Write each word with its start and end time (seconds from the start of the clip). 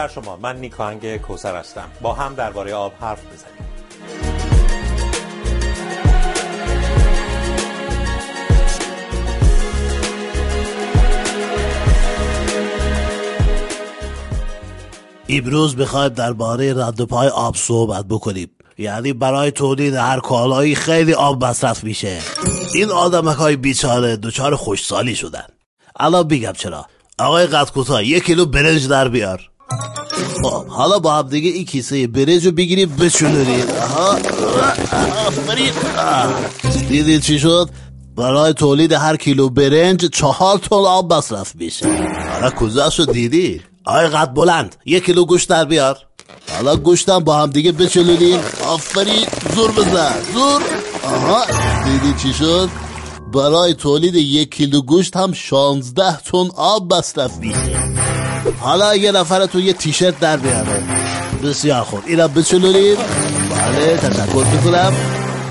بر 0.00 0.08
شما. 0.08 0.36
من 0.36 0.56
نیکانگ 0.56 1.16
کوسر 1.16 1.56
هستم. 1.56 1.90
با 2.00 2.12
هم 2.12 2.34
درباره 2.34 2.74
آب 2.74 2.92
حرف 3.00 3.20
بزنیم. 3.20 3.70
امروز 15.28 15.76
بخوایم 15.76 16.08
درباره 16.08 16.74
رد 16.86 17.00
پای 17.04 17.28
آب 17.28 17.56
صحبت 17.56 18.04
بکنیم. 18.04 18.50
یعنی 18.78 19.12
برای 19.12 19.50
تولید 19.50 19.94
هر 19.94 20.20
کالایی 20.20 20.74
خیلی 20.74 21.12
آب 21.12 21.44
مصرف 21.44 21.84
میشه. 21.84 22.18
این 22.74 22.90
آدمک 22.90 23.36
های 23.36 23.56
بیچاره 23.56 24.16
دچار 24.16 24.56
خوشسالی 24.56 25.14
شدن. 25.14 25.46
الان 25.96 26.28
بگم 26.28 26.52
چرا. 26.52 26.86
آقای 27.18 27.46
قد 27.46 27.68
یک 28.02 28.24
کیلو 28.24 28.46
برنج 28.46 28.88
در 28.88 29.08
بیار. 29.08 29.50
حالا 30.68 30.98
با 30.98 31.14
هم 31.14 31.28
دیگه 31.28 31.50
این 31.50 31.64
کیسه 31.64 32.06
برنج 32.06 32.46
رو 32.46 32.52
بگیریم 32.52 32.96
بچونوریم 32.96 33.64
دیدید 36.88 37.22
چی 37.22 37.38
شد 37.38 37.70
برای 38.16 38.52
تولید 38.52 38.92
هر 38.92 39.16
کیلو 39.16 39.48
برنج 39.48 40.06
چهار 40.06 40.58
تن 40.58 40.76
آب 40.76 41.14
مصرف 41.14 41.56
میشه 41.56 41.86
حالا 42.32 42.50
کجا 42.50 42.90
شد 42.90 43.12
دیدی 43.12 43.60
آقای 43.84 44.08
قد 44.08 44.34
بلند 44.34 44.76
یک 44.86 45.04
کیلو 45.04 45.24
گوشت 45.24 45.48
در 45.48 45.64
بیار 45.64 45.98
حالا 46.56 46.76
گوشتم 46.76 47.18
با 47.18 47.36
هم 47.36 47.50
دیگه 47.50 47.72
بچلونیم 47.72 48.40
آفرین 48.68 49.26
زور 49.54 49.70
بزن 49.70 50.14
زور 50.34 50.62
آها 51.04 51.44
دیدی 51.84 52.14
چی 52.22 52.32
شد 52.32 52.68
برای 53.34 53.74
تولید 53.74 54.14
یک 54.14 54.50
کیلو 54.50 54.82
گوشت 54.82 55.16
هم 55.16 55.32
شانزده 55.32 56.16
تن 56.16 56.48
آب 56.56 56.94
مصرف 56.94 57.36
میشه 57.36 58.09
حالا 58.60 58.96
یه 58.96 59.12
نفر 59.12 59.46
تو 59.46 59.60
یه 59.60 59.72
تیشرت 59.72 60.20
در 60.20 60.36
بیاره. 60.36 60.82
بسیار 61.44 61.82
خوب. 61.82 62.00
اینم 62.06 62.26
بچلونیم 62.26 62.96
بله 63.50 63.96
تشکر 63.96 64.44
می‌کنم. 64.52 64.92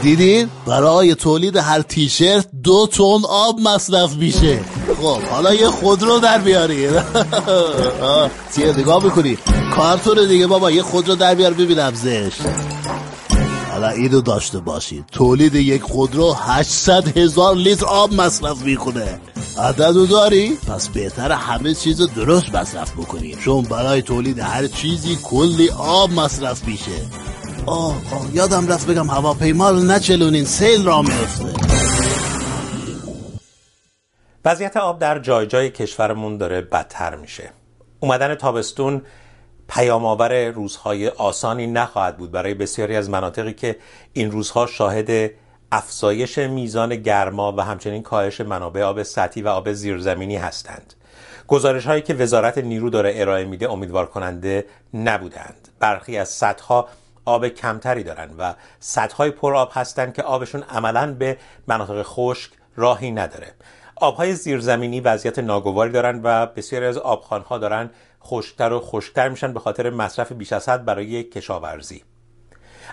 دیدین؟ 0.02 0.50
برای 0.66 1.16
تولید 1.16 1.58
هر 1.58 1.82
تیشرت 1.82 2.48
دو 2.64 2.88
تن 2.88 3.20
آب 3.30 3.60
مصرف 3.60 4.14
میشه. 4.14 4.60
خب 5.02 5.22
حالا 5.22 5.54
یه 5.54 5.68
خودرو 5.68 6.20
در 6.20 6.38
بیارید 6.38 6.92
چیه؟ 8.56 8.78
نگاه 8.78 9.04
می‌کنی؟ 9.04 9.38
کارتون 9.76 10.28
دیگه 10.28 10.48
بابا 10.48 10.72
یه 10.72 10.82
خودرو 10.82 11.16
در 11.16 11.36
بیار 11.36 11.54
ببینم 11.54 11.94
زش 11.96 12.34
حالا 13.80 13.92
اینو 13.92 14.22
داشته 14.22 14.60
باشید. 14.60 15.06
تولید 15.12 15.56
یک 15.56 15.82
خودرو 15.82 16.34
800 16.34 17.18
هزار 17.18 17.56
لیتر 17.56 17.86
آب 17.86 18.14
مصرف 18.14 18.62
می‌کنه. 18.62 19.20
عددو 19.58 20.06
داری؟ 20.06 20.58
پس 20.68 20.90
بهتر 20.90 21.32
همه 21.32 21.74
چیز 21.74 22.02
درست 22.02 22.56
مصرف 22.56 22.92
بکنیم 22.92 23.38
چون 23.38 23.64
برای 23.64 24.02
تولید 24.02 24.40
هر 24.40 24.68
چیزی 24.68 25.18
کلی 25.24 25.70
آب 25.70 26.12
مصرف 26.12 26.68
میشه. 26.68 26.92
آه, 27.66 27.96
آه 28.12 28.28
یادم 28.34 28.68
رفت 28.68 28.88
بگم 28.88 29.10
هواپیما 29.10 29.70
رو 29.70 29.80
نچلونین 29.80 30.46
سیل 30.46 30.86
را 30.86 31.02
میفته 31.02 31.54
وضعیت 34.46 34.78
آب 34.78 35.00
در 35.00 35.20
جای 35.20 35.48
جای 35.48 35.70
کشورمون 35.70 36.38
داره 36.38 36.62
بدتر 36.62 37.16
میشه. 37.16 37.50
اومدن 38.00 38.36
تابستون 38.36 39.02
پیام 39.70 40.06
آور 40.06 40.48
روزهای 40.48 41.08
آسانی 41.08 41.68
نخواهد 41.68 42.18
بود 42.18 42.32
برای 42.32 42.54
بسیاری 42.54 42.96
از 42.96 43.10
مناطقی 43.10 43.54
که 43.54 43.76
این 44.14 44.32
روزها 44.32 44.66
شاهد 44.68 45.32
افزایش 45.72 46.38
میزان 46.38 46.96
گرما 46.96 47.54
و 47.58 47.62
همچنین 47.62 48.04
کاهش 48.04 48.42
منابع 48.42 48.84
آب 48.84 49.04
سطحی 49.04 49.42
و 49.42 49.48
آب 49.48 49.72
زیرزمینی 49.74 50.38
هستند. 50.38 50.94
گزارش 51.48 51.86
هایی 51.86 52.02
که 52.02 52.14
وزارت 52.14 52.58
نیرو 52.58 52.90
داره 52.90 53.14
ارائه 53.16 53.46
میده 53.46 53.72
امیدوار 53.72 54.06
کننده 54.06 54.66
نبودند. 54.94 55.68
برخی 55.80 56.18
از 56.18 56.30
سدها 56.30 56.88
آب 57.26 57.48
کمتری 57.48 58.04
دارند 58.04 58.36
و 58.40 58.54
سدهای 58.80 59.32
پر 59.32 59.56
آب 59.56 59.72
هستند 59.74 60.14
که 60.14 60.24
آبشون 60.24 60.64
عملا 60.64 61.14
به 61.14 61.38
مناطق 61.68 62.02
خشک 62.04 62.52
راهی 62.76 63.12
نداره. 63.12 63.54
آبهای 63.96 64.36
زیرزمینی 64.36 65.00
وضعیت 65.00 65.40
ناگواری 65.40 65.92
دارند 65.92 66.22
و 66.24 66.46
بسیاری 66.46 66.86
از 66.86 66.98
آبخانها 66.98 67.58
دارن 67.58 67.90
خشکتر 68.30 68.74
و 68.74 68.80
خشکتر 68.80 69.30
میشن 69.30 69.54
به 69.54 69.60
خاطر 69.60 69.90
مصرف 69.90 70.32
بیش 70.32 70.54
از 70.54 70.70
حد 70.70 70.86
برای 70.86 71.24
کشاورزی. 71.24 72.04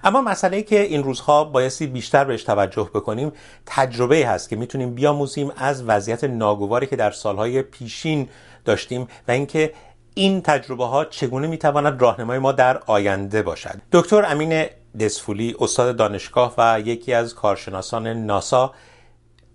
اما 0.05 0.21
مسئله 0.21 0.63
که 0.63 0.81
این 0.81 1.03
روزها 1.03 1.45
بایستی 1.45 1.87
بیشتر 1.87 2.25
بهش 2.25 2.43
توجه 2.43 2.91
بکنیم 2.95 3.33
تجربه 3.67 4.27
هست 4.27 4.49
که 4.49 4.57
می‌تونیم 4.57 4.95
بیاموزیم 4.95 5.53
از 5.57 5.85
وضعیت 5.85 6.25
ناگواری 6.25 6.87
که 6.87 6.97
در 6.97 7.11
سالهای 7.11 7.63
پیشین 7.63 8.29
داشتیم 8.65 9.09
و 9.29 9.31
اینکه 9.31 9.73
این 10.15 10.43
تجربه 10.43 10.85
ها 10.85 11.05
چگونه 11.05 11.47
می‌تواند 11.47 12.03
راهنمای 12.03 12.39
ما 12.39 12.53
در 12.53 12.79
آینده 12.87 13.43
باشد. 13.43 13.81
دکتر 13.93 14.25
امین 14.25 14.67
دسفولی 15.01 15.57
استاد 15.61 15.97
دانشگاه 15.97 16.55
و 16.59 16.81
یکی 16.81 17.13
از 17.13 17.35
کارشناسان 17.35 18.07
ناسا 18.07 18.73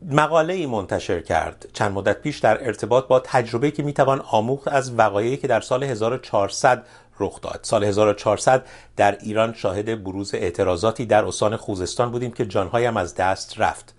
مقاله 0.01 0.53
ای 0.53 0.65
منتشر 0.65 1.21
کرد. 1.21 1.69
چند 1.73 1.91
مدت 1.91 2.21
پیش 2.21 2.39
در 2.39 2.67
ارتباط 2.67 3.07
با 3.07 3.19
تجربه 3.19 3.71
که 3.71 3.83
می‌توان 3.83 4.19
آموخت 4.19 4.67
از 4.67 4.99
وقایعی 4.99 5.37
که 5.37 5.47
در 5.47 5.61
سال 5.61 5.83
1400 5.83 6.87
رخ 7.19 7.41
داد. 7.41 7.59
سال 7.61 7.83
1400 7.83 8.65
در 8.97 9.17
ایران 9.21 9.53
شاهد 9.53 10.03
بروز 10.03 10.35
اعتراضاتی 10.35 11.05
در 11.05 11.25
استان 11.25 11.55
خوزستان 11.55 12.11
بودیم 12.11 12.31
که 12.31 12.45
جانهایم 12.45 12.97
از 12.97 13.15
دست 13.15 13.59
رفت. 13.59 13.95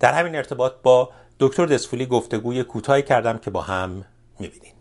در 0.00 0.12
همین 0.12 0.36
ارتباط 0.36 0.72
با 0.82 1.10
دکتر 1.40 1.66
دسفولی 1.66 2.06
گفتگوی 2.06 2.64
کوتاهی 2.64 3.02
کردم 3.02 3.38
که 3.38 3.50
با 3.50 3.60
هم 3.60 4.04
می‌بینیم. 4.38 4.74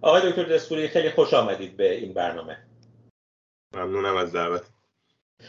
آقای 0.00 0.30
دکتر 0.30 0.44
دسفولی 0.44 0.88
خیلی 0.88 1.10
خوش 1.10 1.34
آمدید 1.34 1.76
به 1.76 1.94
این 1.94 2.12
برنامه. 2.12 2.58
ممنونم 3.74 4.16
از 4.16 4.32
دعوت 4.32 4.62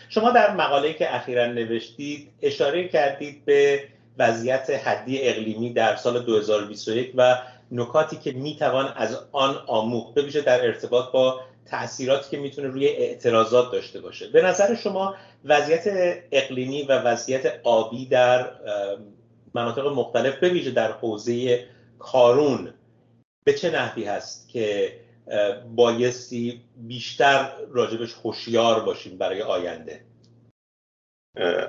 شما 0.09 0.31
در 0.31 0.55
مقاله‌ای 0.55 0.93
که 0.93 1.15
اخیرا 1.15 1.45
نوشتید 1.45 2.31
اشاره 2.41 2.87
کردید 2.87 3.45
به 3.45 3.83
وضعیت 4.19 4.69
حدی 4.69 5.21
اقلیمی 5.21 5.73
در 5.73 5.95
سال 5.95 6.23
2021 6.23 7.11
و 7.15 7.37
نکاتی 7.71 8.15
که 8.17 8.31
می‌توان 8.31 8.93
از 8.95 9.17
آن 9.31 9.55
آموخت 9.67 10.13
به 10.13 10.21
ویژه 10.21 10.41
در 10.41 10.65
ارتباط 10.65 11.11
با 11.11 11.41
تاثیراتی 11.65 12.29
که 12.31 12.37
می‌تونه 12.37 12.67
روی 12.67 12.87
اعتراضات 12.87 13.71
داشته 13.71 14.01
باشه. 14.01 14.27
به 14.27 14.41
نظر 14.41 14.75
شما 14.75 15.15
وضعیت 15.45 15.83
اقلیمی 16.31 16.83
و 16.83 16.91
وضعیت 16.91 17.59
آبی 17.63 18.05
در 18.05 18.51
مناطق 19.53 19.87
مختلف 19.87 20.35
به 20.35 20.49
ویژه 20.49 20.71
در 20.71 20.91
حوزه 20.91 21.65
کارون 21.99 22.73
به 23.43 23.53
چه 23.53 23.71
نحوی 23.71 24.03
هست 24.03 24.49
که 24.49 24.93
بایستی 25.75 26.61
بیشتر 26.77 27.51
راجبش 27.71 28.13
هوشیار 28.23 28.79
باشیم 28.79 29.17
برای 29.17 29.41
آینده؟ 29.41 30.01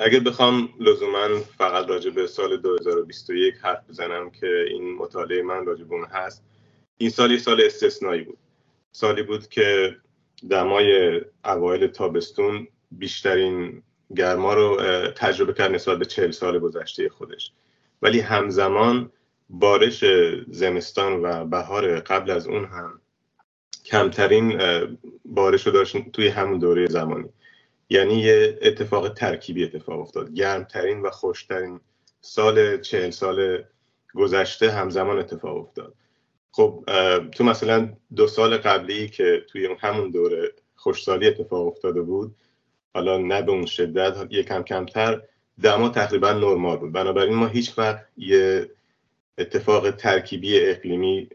اگر 0.01 0.21
بخوام 0.21 0.69
لزوما 0.81 1.29
فقط 1.59 1.89
راجع 1.89 2.11
به 2.11 2.27
سال 2.27 2.57
2021 2.57 3.55
حرف 3.63 3.91
بزنم 3.91 4.31
که 4.31 4.65
این 4.69 4.95
مطالعه 4.95 5.43
من 5.43 5.67
راجع 5.67 5.85
به 5.85 5.95
اون 5.95 6.05
هست 6.05 6.43
این 6.99 7.11
سال 7.11 7.39
سال 7.39 7.63
استثنایی 7.63 8.23
بود. 8.23 8.39
سالی 8.93 9.23
بود 9.23 9.49
که 9.49 9.97
دمای 10.51 11.21
اوایل 11.45 11.87
تابستون 11.87 12.69
بیشترین 12.91 13.83
گرما 14.17 14.55
رو 14.55 14.77
تجربه 15.17 15.53
کرد 15.53 15.71
نسبت 15.75 15.99
به 15.99 16.05
چهل 16.05 16.31
سال 16.31 16.59
گذشته 16.59 17.09
خودش. 17.09 17.53
ولی 18.03 18.21
همزمان 18.21 19.13
بارش 19.51 20.05
زمستان 20.49 21.23
و 21.23 21.45
بهار 21.45 22.01
قبل 22.01 22.31
از 22.31 22.47
اون 22.47 22.65
هم 22.65 23.01
کمترین 23.85 24.61
بارش 25.25 25.67
رو 25.67 25.73
داشت 25.73 26.11
توی 26.11 26.29
همون 26.29 26.59
دوره 26.59 26.87
زمانی. 26.87 27.29
یعنی 27.91 28.15
یه 28.15 28.59
اتفاق 28.63 29.09
ترکیبی 29.09 29.65
اتفاق 29.65 30.01
افتاد. 30.01 30.33
گرمترین 30.33 31.01
و 31.01 31.11
خوشترین 31.11 31.81
سال 32.21 32.81
چهل 32.81 33.11
سال 33.11 33.65
گذشته 34.15 34.71
همزمان 34.71 35.19
اتفاق 35.19 35.57
افتاد. 35.57 35.95
خب 36.53 36.85
تو 37.35 37.45
مثلا 37.45 37.93
دو 38.17 38.27
سال 38.27 38.57
قبلی 38.57 39.09
که 39.09 39.45
توی 39.49 39.69
همون 39.81 40.11
دوره 40.11 40.53
خوشسالی 40.75 41.27
اتفاق 41.27 41.67
افتاده 41.67 42.03
بود 42.03 42.37
حالا 42.95 43.19
نه 43.19 43.43
به 43.43 43.53
اون 43.53 43.67
شدت 43.67 44.27
یکم 44.31 44.63
کمتر 44.63 45.23
دما 45.63 45.89
تقریبا 45.89 46.33
نرمال 46.33 46.77
بود. 46.77 46.93
بنابراین 46.93 47.35
ما 47.35 47.47
هیچ 47.47 47.79
وقت 47.79 48.07
یه 48.17 48.71
اتفاق 49.39 49.91
ترکیبی 49.91 50.61
اقلیمی 50.61 51.29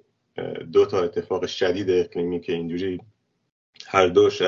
دو 0.72 0.86
تا 0.86 1.04
اتفاق 1.04 1.46
شدید 1.46 1.90
اقلیمی 1.90 2.42
که 2.42 2.54
اینجوری 2.54 3.02
هر 3.88 4.08
دوش 4.08 4.42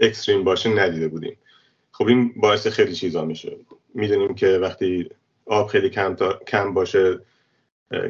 اکستریم 0.00 0.44
باشه 0.44 0.70
ندیده 0.70 1.08
بودیم. 1.08 1.36
خب 1.92 2.06
این 2.06 2.32
باعث 2.36 2.66
خیلی 2.66 2.94
چیزا 2.94 3.24
میشه. 3.24 3.56
می‌دونیم 3.94 4.34
که 4.34 4.48
وقتی 4.48 5.10
آب 5.46 5.66
خیلی 5.66 5.90
کم, 5.90 6.16
کم 6.46 6.74
باشه 6.74 7.20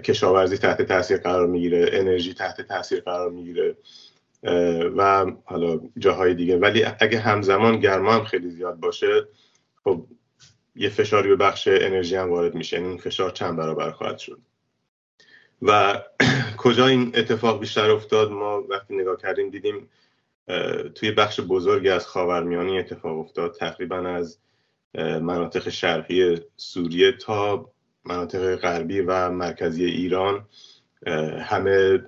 کشاورزی 0.04 0.58
تحت 0.58 0.82
تاثیر 0.82 1.16
قرار 1.16 1.46
می‌گیره 1.46 1.90
انرژی 1.92 2.34
تحت 2.34 2.60
تاثیر 2.60 3.00
قرار 3.00 3.30
می‌گیره 3.30 3.76
و 4.96 5.26
حالا 5.44 5.80
جاهای 5.98 6.34
دیگه. 6.34 6.56
ولی 6.56 6.84
اگه 7.00 7.18
همزمان 7.18 7.80
گرما 7.80 8.12
هم 8.12 8.24
خیلی 8.24 8.50
زیاد 8.50 8.80
باشه 8.80 9.28
خب 9.84 10.06
یه 10.76 10.88
فشاری 10.88 11.28
به 11.28 11.36
بخش 11.36 11.68
انرژی 11.68 12.16
هم 12.16 12.30
وارد 12.30 12.54
میشه. 12.54 12.76
یعنی 12.76 12.88
این 12.88 12.98
فشار 12.98 13.30
چند 13.30 13.56
برابر 13.56 13.90
خواهد 13.90 14.18
شد. 14.18 14.38
و 15.62 16.02
کجا 16.56 16.86
این 16.86 17.12
اتفاق 17.14 17.60
بیشتر 17.60 17.90
افتاد؟ 17.90 18.30
ما 18.30 18.62
وقتی 18.68 18.96
نگاه 18.96 19.16
کردیم 19.16 19.50
دیدیم 19.50 19.88
توی 20.94 21.10
بخش 21.10 21.40
بزرگی 21.40 21.88
از 21.88 22.06
خاورمیانه 22.06 22.72
اتفاق 22.72 23.18
افتاد 23.18 23.54
تقریبا 23.54 23.96
از 23.96 24.38
مناطق 24.98 25.68
شرقی 25.68 26.40
سوریه 26.56 27.12
تا 27.12 27.70
مناطق 28.04 28.56
غربی 28.56 29.00
و 29.00 29.30
مرکزی 29.30 29.84
ایران 29.84 30.46
همه 31.40 32.04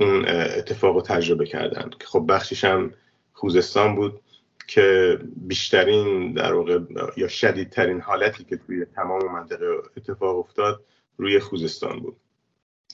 اون 0.00 0.28
اتفاق 0.28 0.94
رو 0.94 1.02
تجربه 1.02 1.46
کردن 1.46 1.90
که 2.00 2.06
خب 2.06 2.26
بخشیش 2.28 2.64
هم 2.64 2.94
خوزستان 3.32 3.94
بود 3.94 4.20
که 4.66 5.18
بیشترین 5.36 6.32
در 6.32 6.52
واقع 6.52 6.78
یا 7.16 7.28
شدیدترین 7.28 8.00
حالتی 8.00 8.44
که 8.44 8.56
توی 8.56 8.84
تمام 8.84 9.32
منطقه 9.32 9.66
اتفاق 9.96 10.38
افتاد 10.38 10.84
روی 11.16 11.40
خوزستان 11.40 12.00
بود. 12.00 12.16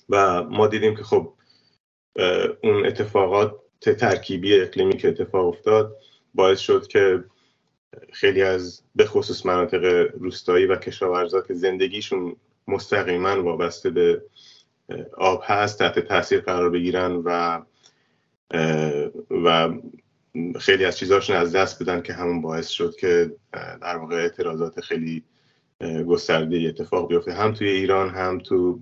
و 0.08 0.42
ما 0.42 0.66
دیدیم 0.66 0.96
که 0.96 1.02
خب 1.02 1.34
اون 2.62 2.86
اتفاقات 2.86 3.54
ترکیبی 3.92 4.60
اقلیمی 4.60 4.96
که 4.96 5.08
اتفاق 5.08 5.46
افتاد 5.46 5.96
باعث 6.34 6.58
شد 6.58 6.86
که 6.86 7.24
خیلی 8.12 8.42
از 8.42 8.82
به 8.94 9.04
خصوص 9.04 9.46
مناطق 9.46 9.84
روستایی 10.20 10.66
و 10.66 10.76
کشاورزا 10.76 11.40
که 11.40 11.54
زندگیشون 11.54 12.36
مستقیما 12.68 13.42
وابسته 13.42 13.90
به 13.90 14.22
آب 15.16 15.42
هست 15.46 15.78
تحت 15.78 15.98
تاثیر 15.98 16.40
قرار 16.40 16.70
بگیرن 16.70 17.12
و 17.24 17.60
و 19.30 19.74
خیلی 20.60 20.84
از 20.84 20.98
چیزاشون 20.98 21.36
از 21.36 21.56
دست 21.56 21.82
بدن 21.82 22.02
که 22.02 22.12
همون 22.12 22.42
باعث 22.42 22.68
شد 22.68 22.96
که 22.96 23.32
در 23.82 23.96
واقع 23.96 24.16
اعتراضات 24.16 24.80
خیلی 24.80 25.22
گسترده 26.06 26.56
اتفاق 26.68 27.08
بیفته. 27.08 27.32
هم 27.32 27.52
توی 27.52 27.68
ایران 27.68 28.10
هم 28.10 28.38
تو 28.38 28.80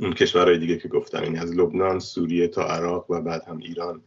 اون 0.00 0.12
کشورهای 0.12 0.58
دیگه 0.58 0.78
که 0.78 0.88
گفتم 0.88 1.22
یعنی 1.22 1.38
از 1.38 1.52
لبنان 1.52 1.98
سوریه 1.98 2.48
تا 2.48 2.62
عراق 2.66 3.10
و 3.10 3.20
بعد 3.20 3.44
هم 3.44 3.58
ایران 3.58 4.02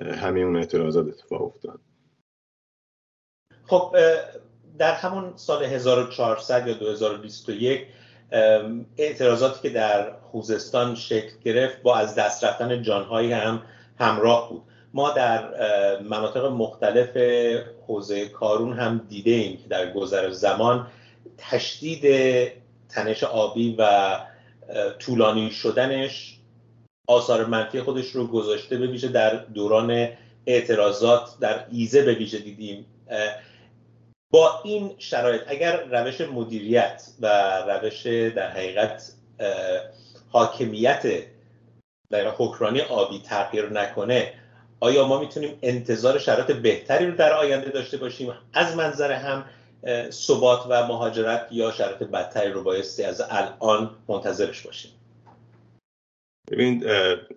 همه 0.00 0.40
اون 0.40 0.56
اعتراضات 0.56 1.06
اتفاق 1.06 1.42
افتاد. 1.42 1.80
خب 3.66 3.96
در 4.78 4.94
همون 4.94 5.32
سال 5.36 5.64
1400 5.64 6.66
یا 6.66 6.74
2021 6.74 7.86
اعتراضاتی 8.96 9.60
که 9.62 9.70
در 9.70 10.12
خوزستان 10.20 10.94
شکل 10.94 11.38
گرفت 11.44 11.82
با 11.82 11.96
از 11.96 12.14
دست 12.14 12.44
رفتن 12.44 12.82
جانهایی 12.82 13.32
هم 13.32 13.62
همراه 13.98 14.50
بود. 14.50 14.62
ما 14.94 15.10
در 15.10 15.50
مناطق 16.02 16.44
مختلف 16.44 17.16
حوزه 17.86 18.28
کارون 18.28 18.72
هم 18.72 19.06
دیده 19.08 19.30
ایم 19.30 19.56
که 19.56 19.68
در 19.68 19.92
گذر 19.92 20.30
زمان 20.30 20.86
تشدید 21.38 22.04
تنش 22.88 23.24
آبی 23.24 23.76
و 23.78 24.16
طولانی 24.98 25.50
شدنش 25.50 26.38
آثار 27.08 27.46
منفی 27.46 27.80
خودش 27.80 28.10
رو 28.10 28.26
گذاشته 28.26 28.76
به 28.76 29.08
در 29.08 29.34
دوران 29.34 30.08
اعتراضات 30.46 31.30
در 31.40 31.66
ایزه 31.72 32.02
به 32.02 32.14
دیدیم. 32.14 32.86
با 34.30 34.60
این 34.64 34.94
شرایط 34.98 35.42
اگر 35.46 35.84
روش 35.84 36.20
مدیریت 36.20 37.08
و 37.20 37.26
روش 37.68 38.06
در 38.06 38.50
حقیقت 38.50 39.12
حاکمیت 40.28 41.02
در 42.10 42.30
حکرانی 42.30 42.80
آبی 42.80 43.18
تغییر 43.18 43.68
نکنه 43.68 44.32
آیا 44.80 45.06
ما 45.06 45.20
می‌تونیم 45.20 45.58
انتظار 45.62 46.18
شرایط 46.18 46.52
بهتری 46.52 47.06
رو 47.06 47.16
در 47.16 47.32
آینده 47.32 47.70
داشته 47.70 47.96
باشیم؟ 47.96 48.32
از 48.52 48.76
منظر 48.76 49.12
هم 49.12 49.44
ثبات 50.10 50.66
و 50.68 50.86
مهاجرت 50.86 51.48
یا 51.50 51.72
شرایط 51.72 52.02
بدتری 52.02 52.52
رو 52.52 52.62
بایستی 52.62 53.02
از 53.02 53.22
الان 53.30 53.96
منتظرش 54.08 54.62
باشیم. 54.62 54.90
ببین 56.50 56.82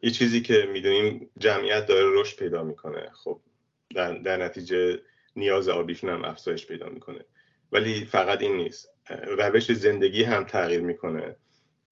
یه 0.04 0.12
چیزی 0.12 0.42
که 0.42 0.70
می‌دونیم 0.74 1.30
جمعیت 1.38 1.86
داره 1.86 2.22
رشد 2.22 2.38
پیدا 2.38 2.64
می‌کنه. 2.64 3.12
خب 3.24 3.40
در, 3.96 4.14
در 4.14 4.38
نتیجه 4.38 5.00
نیاز 5.36 5.70
آبیشون 5.70 6.10
هم 6.10 6.26
افزایش 6.26 6.66
پیدا 6.66 6.90
می‌کنه. 6.90 7.26
ولی 7.72 8.06
فقط 8.06 8.42
این 8.42 8.58
نیست. 8.58 8.90
روش 9.28 9.72
زندگی 9.72 10.24
هم 10.24 10.44
تغییر 10.44 10.82
می‌کنه 10.82 11.36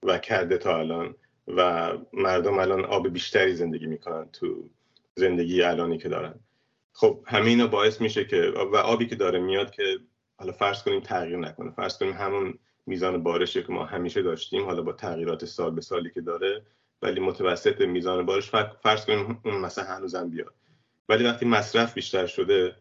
و 0.03 0.17
کرده 0.17 0.57
تا 0.57 0.79
الان 0.79 1.15
و 1.47 1.91
مردم 2.13 2.59
الان 2.59 2.85
آب 2.85 3.07
بیشتری 3.07 3.55
زندگی 3.55 3.85
می‌کنن 3.85 4.29
تو 4.31 4.69
زندگی 5.15 5.61
الانی 5.61 5.97
که 5.97 6.09
دارن. 6.09 6.39
خب 6.93 7.23
همه 7.27 7.45
اینا 7.45 7.67
باعث 7.67 8.01
میشه 8.01 8.25
که 8.25 8.41
و 8.71 8.75
آبی 8.75 9.07
که 9.07 9.15
داره 9.15 9.39
میاد 9.39 9.71
که 9.71 9.83
حالا 10.37 10.51
فرض 10.51 10.83
کنیم 10.83 10.99
تغییر 10.99 11.37
نکنه. 11.37 11.71
فرض 11.71 11.97
کنیم 11.97 12.13
همون 12.13 12.59
میزان 12.85 13.23
بارشی 13.23 13.63
که 13.63 13.71
ما 13.71 13.85
همیشه 13.85 14.21
داشتیم 14.21 14.65
حالا 14.65 14.81
با 14.81 14.93
تغییرات 14.93 15.45
سال 15.45 15.71
به 15.71 15.81
سالی 15.81 16.11
که 16.11 16.21
داره 16.21 16.65
ولی 17.01 17.19
متوسط 17.19 17.81
میزان 17.81 18.25
بارش 18.25 18.51
فرض 18.83 19.05
کنیم 19.05 19.41
اون 19.45 19.57
مثلا 19.57 19.83
هنوزم 19.83 20.29
بیاد. 20.29 20.53
ولی 21.09 21.23
وقتی 21.23 21.45
مصرف 21.45 21.93
بیشتر 21.93 22.25
شده 22.27 22.75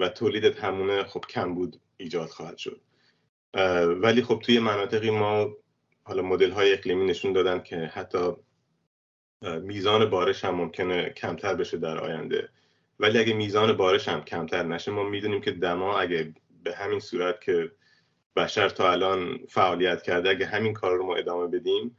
و 0.00 0.08
تولید 0.08 0.44
همونه 0.44 1.04
خب 1.04 1.24
کم 1.28 1.54
بود 1.54 1.80
ایجاد 1.96 2.28
خواهد 2.28 2.58
شد. 2.58 2.80
ولی 4.02 4.22
خب 4.22 4.40
توی 4.44 4.58
مناطقی 4.58 5.10
ما 5.10 5.56
حالا 6.04 6.22
مدل 6.22 6.50
های 6.50 6.72
اقلیمی 6.72 7.06
نشون 7.06 7.32
دادن 7.32 7.62
که 7.62 7.76
حتی 7.76 8.32
میزان 9.42 10.10
بارش 10.10 10.44
هم 10.44 10.54
ممکنه 10.54 11.10
کمتر 11.10 11.54
بشه 11.54 11.76
در 11.76 11.98
آینده. 11.98 12.48
ولی 13.00 13.18
اگه 13.18 13.32
میزان 13.32 13.72
بارش 13.72 14.08
هم 14.08 14.24
کمتر 14.24 14.62
نشه 14.62 14.90
ما 14.90 15.02
می‌دونیم 15.02 15.40
که 15.40 15.50
دما 15.50 15.98
اگه 15.98 16.34
به 16.64 16.74
همین 16.74 17.00
صورت 17.00 17.40
که 17.40 17.70
بشر 18.36 18.68
تا 18.68 18.92
الان 18.92 19.38
فعالیت 19.48 20.02
کرده 20.02 20.30
اگه 20.30 20.46
همین 20.46 20.72
کار 20.72 20.96
رو 20.96 21.06
ما 21.06 21.14
ادامه 21.14 21.46
بدیم 21.46 21.96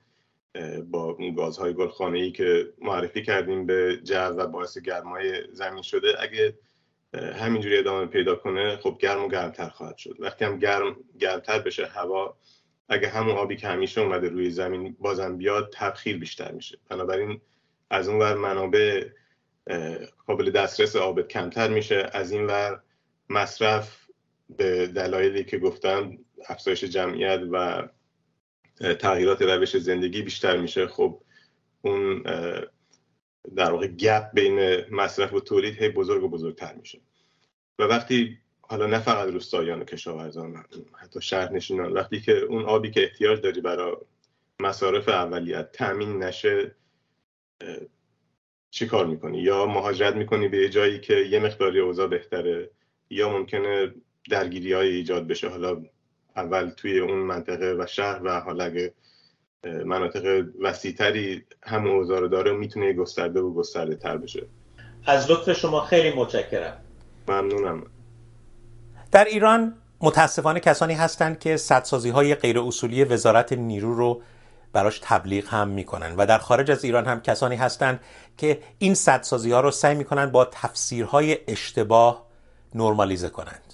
با 0.86 1.04
اون 1.04 1.36
گازهای 1.36 1.74
گلخانه 1.74 2.20
ای 2.20 2.32
که 2.32 2.74
معرفی 2.82 3.24
کردیم 3.24 3.66
به 3.66 4.00
جو 4.04 4.16
و 4.16 4.48
باعث 4.48 4.78
گرمای 4.78 5.54
زمین 5.54 5.82
شده 5.82 6.08
اگه 6.20 6.58
همینجوری 7.14 7.78
ادامه 7.78 8.06
پیدا 8.06 8.36
کنه 8.36 8.78
خب 8.78 8.98
گرم 9.00 9.24
و 9.24 9.28
گرمتر 9.28 9.70
خواهد 9.70 9.98
شد. 9.98 10.16
وقتی 10.20 10.46
هم 10.46 10.60
گرم 10.60 10.96
گرمتر 11.20 11.60
بشه 11.60 11.86
هوا 11.86 12.38
اگه 12.90 13.08
همون 13.08 13.36
آبی 13.36 13.56
که 13.56 13.68
همیشه 13.68 14.02
اومده 14.02 14.30
روی 14.30 14.50
زمین 14.50 14.96
بازم 15.00 15.38
بیاد 15.38 15.74
تبخیر 15.74 16.18
بیشتر 16.18 16.52
میشه. 16.52 16.78
بنابراین 16.90 17.42
از 17.90 18.08
اون 18.08 18.20
ور 18.20 18.36
منابع 18.36 19.10
قابل 20.28 20.52
دسترس 20.52 20.96
آب 20.96 21.22
کمتر 21.22 21.68
میشه 21.68 22.10
از 22.14 22.32
این 22.32 22.46
ور 22.46 22.82
مصرف 23.30 24.05
به 24.50 24.88
دلایلی 24.88 25.44
که 25.44 25.58
گفتم 25.58 26.18
افزایش 26.50 26.84
جمعیت 26.84 27.42
و 27.52 27.88
تغییرات 29.00 29.42
روش 29.42 29.78
زندگی 29.78 30.22
بیشتر 30.22 30.58
میشه. 30.58 30.88
خب 30.88 31.22
اون 31.82 32.24
در 33.56 33.72
واقع 33.72 33.88
گپ 33.88 34.34
بین 34.34 34.86
مصرف 34.92 35.34
و 35.34 35.40
تولید 35.40 35.82
هی 35.82 35.90
بزرگ 35.90 36.24
و 36.24 36.30
بزرگتر 36.30 36.74
میشه. 36.74 37.02
و 37.80 37.84
وقتی 37.84 38.38
حالا 38.62 38.86
نه 38.86 39.00
فقط 39.00 39.30
روستاییان 39.30 39.82
و 39.82 39.86
کشاورزان 39.86 40.66
حتی 40.98 41.22
شهرنشینان 41.22 41.94
وقتی 41.94 42.20
که 42.20 42.38
اون 42.38 42.66
آبی 42.66 42.92
که 42.92 43.04
احتیاج 43.04 43.42
داری 43.42 43.62
برای 43.62 43.96
مصارف 44.60 45.10
اولیت 45.10 45.72
تامین 45.72 46.24
نشه 46.24 46.76
چی 48.72 48.88
کار 48.88 49.06
می‌کنی؟ 49.06 49.42
یا 49.42 49.66
مهاجرت 49.66 50.16
می‌کنی 50.16 50.48
به 50.48 50.70
جایی 50.70 51.00
که 51.00 51.14
یه 51.14 51.40
مقداری 51.40 51.80
اوضاع 51.80 52.08
بهتره 52.08 52.70
یا 53.10 53.30
ممکنه 53.30 53.94
درگیری 54.30 54.74
های 54.74 54.90
ایجاد 54.90 55.28
بشه. 55.28 55.50
حالا 55.50 55.82
اول 56.36 56.70
توی 56.70 57.00
اون 57.00 57.18
منطقه 57.18 57.76
و 57.80 57.86
شهر 57.86 58.22
و 58.24 58.40
حالا 58.40 58.64
اگه 58.64 58.94
مناطق 59.86 60.46
وسیعتری 60.62 61.44
هم 61.64 61.88
اوضاع 61.88 62.20
رو 62.20 62.28
داره 62.28 62.52
می‌تونه 62.52 62.94
گسترده 62.94 63.40
و 63.40 63.54
گسترده 63.54 63.96
تر 63.96 64.18
بشه. 64.18 64.46
از 65.06 65.32
لطف 65.32 65.52
شما 65.52 65.82
خیلی 65.82 66.18
متشکرم. 66.18 66.78
ممنونم. 67.28 67.84
در 69.12 69.26
ایران 69.26 69.74
متاسفانه 70.02 70.60
کسانی 70.60 70.94
هستند 70.94 71.40
که 71.40 71.58
سدسازی 71.58 72.10
های 72.10 72.36
غیر 72.36 72.60
اصولی 72.60 73.04
وزارت 73.04 73.54
نیرو 73.54 73.96
رو 73.96 74.22
براش 74.74 75.00
تبلیغ 75.04 75.48
هم 75.48 75.68
می‌کنن 75.68 76.16
و 76.16 76.26
در 76.26 76.38
خارج 76.38 76.72
از 76.72 76.84
ایران 76.84 77.06
هم 77.06 77.22
کسانی 77.22 77.56
هستند 77.56 78.00
که 78.38 78.60
این 78.80 78.94
سدسازی 78.94 79.52
ها 79.52 79.62
رو 79.62 79.72
سعی 79.72 79.96
می‌کنن 79.96 80.26
با 80.26 80.46
تفسیرهای 80.46 81.38
اشتباه 81.48 82.26
نرمالیزه 82.76 83.30
کنند 83.30 83.65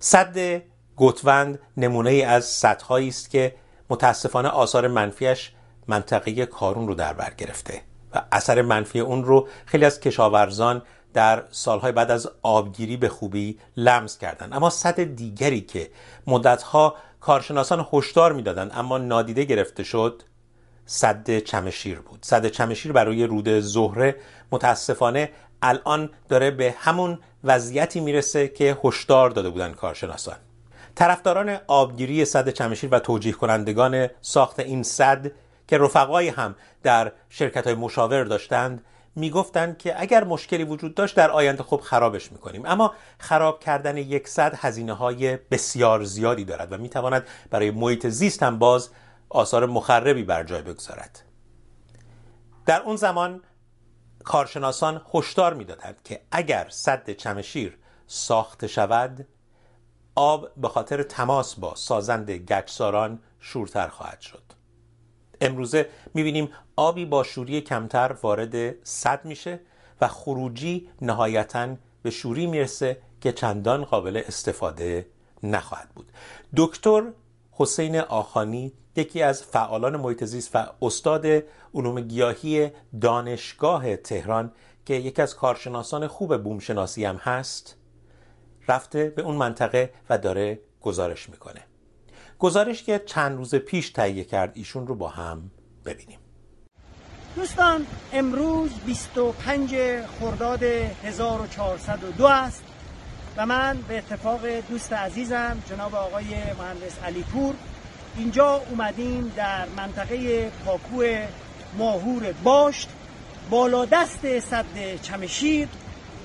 صد 0.00 0.62
گوتوند 0.96 1.58
نمونه 1.76 2.10
ای 2.10 2.22
از 2.22 2.44
سدهایی 2.44 3.08
است 3.08 3.30
که 3.30 3.54
متاسفانه 3.90 4.48
آثار 4.48 4.88
منفیش 4.88 5.52
منطقه 5.86 6.46
کارون 6.46 6.88
رو 6.88 6.94
در 6.94 7.12
بر 7.12 7.32
گرفته 7.38 7.82
و 8.14 8.22
اثر 8.32 8.62
منفی 8.62 9.00
اون 9.00 9.24
رو 9.24 9.48
خیلی 9.66 9.84
از 9.84 10.00
کشاورزان 10.00 10.82
در 11.14 11.42
سالهای 11.50 11.92
بعد 11.92 12.10
از 12.10 12.30
آبگیری 12.42 12.96
به 12.96 13.08
خوبی 13.08 13.58
لمس 13.76 14.18
کردند 14.18 14.54
اما 14.54 14.70
صد 14.70 15.00
دیگری 15.00 15.60
که 15.60 15.90
مدتها 16.26 16.94
کارشناسان 17.20 17.86
هشدار 17.92 18.32
می‌دادند 18.32 18.70
اما 18.74 18.98
نادیده 18.98 19.44
گرفته 19.44 19.84
شد 19.84 20.22
صد 20.86 21.38
چمشیر 21.38 22.00
بود. 22.00 22.18
صد 22.22 22.46
چمشیر 22.46 22.92
برای 22.92 23.24
رود 23.24 23.48
زهره. 23.48 24.16
متاسفانه 24.52 25.30
الان 25.62 26.10
داره 26.28 26.50
به 26.50 26.74
همون 26.78 27.18
وضعیتی 27.44 28.00
می‌رسه 28.00 28.48
که 28.48 28.78
هشدار 28.84 29.30
داده 29.30 29.50
بودن 29.50 29.72
کارشناسان. 29.72 30.36
طرفداران 30.94 31.58
آبگیری 31.66 32.24
صد 32.24 32.48
چمشیر 32.48 32.90
و 32.92 32.98
توجیه 32.98 33.32
کنندگان 33.32 34.08
ساخت 34.20 34.60
این 34.60 34.82
صد 34.82 35.30
که 35.68 35.78
رفقایی 35.78 36.28
هم 36.28 36.54
در 36.82 37.12
شرکت 37.28 37.66
های 37.66 37.74
مشاور 37.74 38.24
داشتند 38.24 38.84
می‌گفتند 39.16 39.78
که 39.78 40.00
اگر 40.00 40.24
مشکلی 40.24 40.64
وجود 40.64 40.94
داشت 40.94 41.16
در 41.16 41.30
آینده 41.30 41.62
خوب 41.62 41.80
خرابش 41.80 42.32
می‌کنیم. 42.32 42.62
اما 42.66 42.94
خراب 43.18 43.60
کردن 43.60 43.96
یک 43.96 44.28
صد 44.28 44.54
هزینه 44.56 44.92
های 44.92 45.36
بسیار 45.36 46.04
زیادی 46.04 46.44
دارد 46.44 46.72
و 46.72 46.78
می‌تواند 46.78 47.26
برای 47.50 47.70
محیط 47.70 48.06
زیست 48.06 48.42
هم 48.42 48.58
باز 48.58 48.90
آثار 49.28 49.66
مخربی 49.66 50.22
بر 50.22 50.44
جای 50.44 50.62
بگذارد. 50.62 51.22
در 52.66 52.82
اون 52.82 52.96
زمان 52.96 53.42
کارشناسان 54.28 55.00
هشدار 55.14 55.54
می‌دادند 55.54 56.02
که 56.04 56.20
اگر 56.30 56.66
صد 56.70 57.10
چمشیر 57.10 57.78
ساخته 58.06 58.66
شود 58.66 59.26
آب 60.14 60.48
به 60.56 60.68
خاطر 60.68 61.02
تماس 61.02 61.54
با 61.54 61.74
سازند 61.74 62.30
گچساران 62.30 63.18
شورتر 63.40 63.88
خواهد 63.88 64.20
شد. 64.20 64.42
امروزه 65.40 65.88
می‌بینیم 66.14 66.48
آبی 66.76 67.04
با 67.04 67.22
شوری 67.22 67.60
کمتر 67.60 68.16
وارد 68.22 68.84
صد 68.84 69.24
میشه 69.24 69.60
و 70.00 70.08
خروجی 70.08 70.88
نهایتا 71.02 71.76
به 72.02 72.10
شوری 72.10 72.46
می‌رسه 72.46 73.02
که 73.20 73.32
چندان 73.32 73.84
قابل 73.84 74.22
استفاده 74.26 75.06
نخواهد 75.42 75.88
بود. 75.88 76.12
دکتر 76.56 77.02
حسین 77.60 78.00
آخانی 78.00 78.72
یکی 78.96 79.22
از 79.22 79.42
فعالان 79.42 79.96
محیط 79.96 80.24
زیست 80.24 80.50
و 80.54 80.66
استاد 80.82 81.26
علوم 81.74 82.00
گیاهی 82.00 82.70
دانشگاه 83.00 83.96
تهران 83.96 84.52
که 84.86 84.94
یکی 84.94 85.22
از 85.22 85.36
کارشناسان 85.36 86.06
خوب 86.06 86.42
بومشناسی 86.42 87.04
هم 87.04 87.16
هست 87.16 87.76
رفته 88.68 89.12
به 89.16 89.22
اون 89.22 89.36
منطقه 89.36 89.92
و 90.10 90.18
داره 90.18 90.60
گزارش 90.80 91.28
می‌کنه. 91.28 91.64
گزارش 92.38 92.82
که 92.82 93.02
چند 93.06 93.36
روز 93.36 93.54
پیش 93.54 93.90
تهیه 93.90 94.24
کرد 94.24 94.52
ایشون 94.54 94.86
رو 94.86 94.94
با 94.94 95.08
هم 95.08 95.50
ببینیم. 95.84 96.18
دوستان 97.36 97.86
امروز 98.12 98.70
25 98.86 99.76
خرداد 100.20 100.62
1402 100.62 102.26
است. 102.26 102.64
و 103.38 103.46
من 103.46 103.78
به 103.88 103.98
اتفاق 103.98 104.40
دوست 104.68 104.92
عزیزم 104.92 105.62
جناب 105.70 105.94
آقای 105.94 106.24
مهندس 106.58 106.98
علی 107.04 107.22
پور. 107.22 107.54
اینجا 108.16 108.62
اومدیم 108.70 109.32
در 109.36 109.66
منطقه 109.76 110.50
پاکو 110.64 111.04
ماهور 111.78 112.32
باشت 112.32 112.88
بالا 113.50 113.84
دست 113.84 114.40
صد 114.40 114.64
چمشیر 115.02 115.68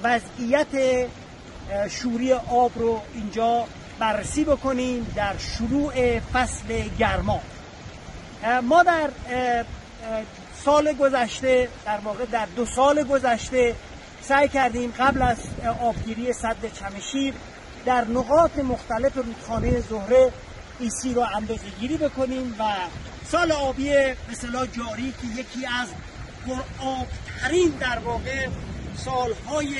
وضعیت 0.03 1.08
شوری 1.89 2.34
آب 2.34 2.72
رو 2.75 3.01
اینجا 3.13 3.63
بررسی 4.00 4.43
بکنیم 4.43 5.13
در 5.15 5.38
شروع 5.38 6.20
فصل 6.20 6.89
گرما. 7.00 7.41
ما 8.63 8.84
در 8.84 9.10
سال 10.65 10.93
گذشته 10.93 11.70
در 11.86 11.98
واقع 11.98 12.25
در 12.25 12.46
دو 12.55 12.65
سال 12.65 13.03
گذشته 13.03 13.75
سعی 14.27 14.47
کردیم 14.47 14.93
قبل 14.99 15.21
از 15.21 15.37
آبگیری 15.81 16.33
صد 16.33 16.73
چمشیر 16.79 17.33
در 17.85 18.05
نقاط 18.05 18.59
مختلف 18.59 19.15
رودخانه 19.15 19.79
زهره 19.79 20.31
ایسی 20.79 21.13
رو 21.13 21.25
اندازه 21.35 21.69
گیری 21.79 21.97
بکنیم 21.97 22.55
و 22.59 22.63
سال 23.31 23.51
آبی 23.51 23.91
مثلا 24.31 24.65
جاری 24.65 25.13
که 25.21 25.27
یکی 25.41 25.65
از 25.81 25.87
پرآبترین 26.47 27.69
در 27.69 27.99
واقع 27.99 28.47
سالهای 28.97 29.75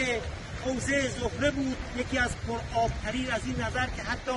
حوزه 0.66 1.10
زهره 1.10 1.52
بود 1.52 1.78
یکی 1.98 2.18
از 2.18 2.30
پرآبترین 2.48 3.32
از 3.32 3.42
این 3.46 3.56
نظر 3.56 3.86
که 3.86 4.04
حتی 4.04 4.32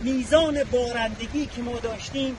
میزان 0.00 0.64
بارندگی 0.64 1.46
که 1.46 1.62
ما 1.62 1.78
داشتیم 1.78 2.36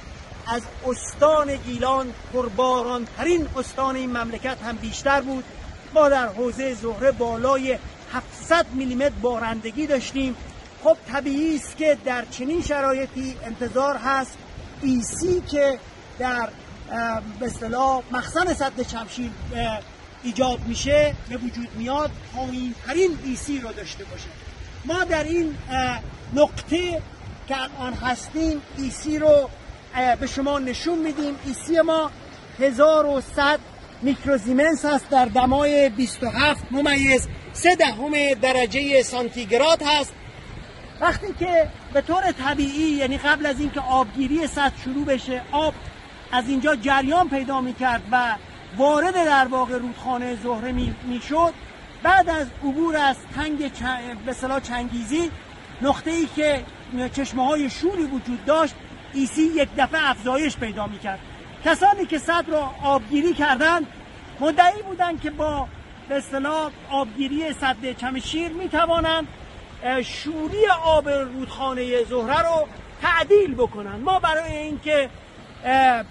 از 0.47 0.61
استان 0.85 1.55
گیلان 1.55 2.13
پربارانترین 2.33 3.47
استان 3.55 3.95
این 3.95 4.17
مملکت 4.17 4.57
هم 4.63 4.75
بیشتر 4.75 5.21
بود. 5.21 5.43
ما 5.93 6.09
در 6.09 6.27
حوزه 6.27 6.73
زهره 6.73 7.11
بالای 7.11 7.77
700 8.13 8.65
میلیمتر 8.73 9.15
بارندگی 9.21 9.87
داشتیم. 9.87 10.35
خب 10.83 10.97
طبیعی 11.11 11.55
است 11.55 11.77
که 11.77 11.97
در 12.05 12.25
چنین 12.25 12.61
شرایطی 12.61 13.35
انتظار 13.45 13.97
هست 13.97 14.37
ایسی 14.81 15.41
که 15.41 15.79
در 16.19 16.49
به 17.39 17.45
اصطلاح 17.45 18.01
مخزن 18.11 18.53
سد 18.53 18.81
چمشیر 18.81 19.31
ایجاد 20.23 20.59
میشه 20.67 21.15
به 21.29 21.37
وجود 21.37 21.67
میاد 21.75 22.11
پایین 22.35 22.75
ترین 22.87 23.19
EC 23.23 23.59
رو 23.59 23.71
داشته 23.71 24.03
باشه. 24.03 24.29
ما 24.85 25.03
در 25.03 25.23
این 25.23 25.57
نقطه 26.33 27.01
که 27.47 27.55
الان 27.61 27.93
هستیم 27.93 28.61
EC 28.77 29.19
رو 29.19 29.49
به 30.19 30.27
شما 30.27 30.59
نشون 30.59 30.97
میدیم. 30.99 31.35
EC 31.45 31.81
ما 31.81 32.11
1100 32.59 33.59
میکروزیمنس 34.01 34.85
هست 34.85 35.09
در 35.09 35.25
دمای 35.25 35.89
27 35.89 36.65
ممیز 36.71 37.27
سه 37.53 37.75
دهم 37.75 38.33
درجه 38.33 39.03
سانتیگراد 39.03 39.81
هست. 39.85 40.13
وقتی 41.01 41.27
که 41.39 41.67
به 41.93 42.01
طور 42.01 42.31
طبیعی 42.31 42.89
یعنی 42.89 43.17
قبل 43.17 43.45
از 43.45 43.59
اینکه 43.59 43.79
آبگیری 43.79 44.47
سد 44.47 44.81
شروع 44.83 45.05
بشه 45.05 45.41
آب 45.51 45.73
از 46.31 46.49
اینجا 46.49 46.75
جریان 46.75 47.29
پیدا 47.29 47.61
می‌کرد 47.61 48.01
و 48.11 48.35
وارد 48.77 49.13
در 49.13 49.47
واقع 49.47 49.77
رودخانه 49.77 50.35
زهره 50.43 50.71
می‌شد. 51.07 51.53
بعد 52.03 52.29
از 52.29 52.47
عبور 52.63 52.97
از 52.97 53.15
تنگ 53.35 53.71
به 54.25 54.33
صلاح 54.33 54.59
چنگیزی 54.59 55.31
نقطه 55.81 56.11
ای 56.11 56.27
که 56.35 56.63
چشمه 57.13 57.45
های 57.45 57.69
شوری 57.69 58.03
وجود 58.03 58.45
داشت 58.45 58.75
ایسی 59.13 59.41
یک 59.41 59.69
دفعه 59.77 60.09
افزایش 60.09 60.57
پیدا 60.57 60.87
می‌کرد. 60.87 61.19
کسانی 61.65 62.05
که 62.05 62.17
صد 62.17 62.45
را 62.47 62.71
آبگیری 62.83 63.33
کردند 63.33 63.87
مدعی 64.39 64.81
بودند 64.81 65.21
که 65.21 65.29
با 65.29 65.67
به 66.09 66.15
اصطلاح 66.15 66.71
آبگیری 66.89 67.53
صد 67.53 67.97
چمشیر 67.97 68.51
می‌توانند 68.51 69.27
شوری 70.03 70.67
آب 70.83 71.09
رودخانه 71.09 72.03
زهره 72.03 72.41
رو 72.41 72.67
تعدیل 73.01 73.55
بکنن. 73.55 73.95
ما 73.95 74.19
برای 74.19 74.57
اینکه 74.57 75.09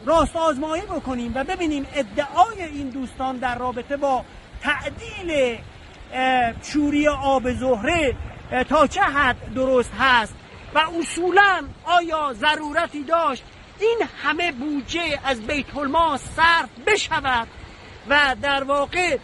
راست 0.07 0.37
آزمایی 0.37 0.83
بکنیم 0.83 1.33
و 1.35 1.45
ببینیم 1.45 1.87
ادعای 1.95 2.63
این 2.63 2.89
دوستان 2.89 3.37
در 3.37 3.59
رابطه 3.59 3.97
با 3.97 4.25
تعدیل 4.63 5.59
شوری 6.63 7.09
آب 7.09 7.53
زهره 7.53 8.17
تا 8.69 8.87
چه 8.87 9.03
حد 9.03 9.55
درست 9.55 9.93
هست 9.99 10.35
و 10.75 10.79
اصولا 11.01 11.65
آیا 11.85 12.33
ضرورتی 12.33 13.03
داشت 13.03 13.43
این 13.81 13.99
همه 14.23 14.53
بودجه 14.53 15.21
از 15.25 15.41
بیت 15.41 15.77
المال 15.77 16.17
صرف 16.17 16.69
بشود 16.87 17.49
و 18.09 18.37
در 18.43 18.65
واقع 18.65 19.19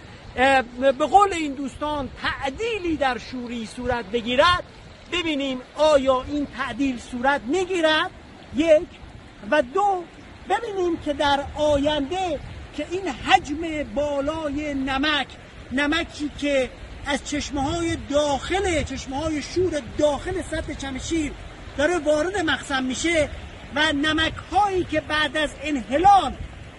به 0.80 1.06
قول 1.06 1.32
این 1.32 1.52
دوستان 1.54 2.08
تعدیلی 2.22 2.96
در 2.96 3.18
شوری 3.18 3.66
صورت 3.66 4.04
بگیرد. 4.04 4.64
ببینیم 5.12 5.60
آیا 5.76 6.24
این 6.28 6.46
تعدیل 6.46 6.98
صورت 6.98 7.40
می‌گیرد؟ 7.46 8.10
یک. 8.56 8.88
و 9.50 9.62
دو 9.62 10.04
ببینیم 10.48 10.96
که 10.96 11.12
در 11.12 11.44
آینده 11.54 12.40
که 12.76 12.86
این 12.90 13.08
حجم 13.08 13.82
بالای 13.94 14.74
نمک 14.74 15.26
نمکی 15.72 16.30
که 16.38 16.70
از 17.06 17.28
چشمه 17.28 17.62
های 17.62 17.96
داخل 18.10 18.82
چشمه 18.82 19.16
های 19.16 19.42
شور 19.42 19.82
داخل 19.98 20.42
سطح 20.42 20.74
چمشیر 20.74 21.32
داره 21.76 21.98
وارد 21.98 22.38
مخزن 22.38 22.84
میشه 22.84 23.28
و 23.74 23.92
نمک 23.92 24.34
هایی 24.52 24.84
که 24.84 25.00
بعد 25.00 25.36
از 25.36 25.50
انحلال 25.62 26.32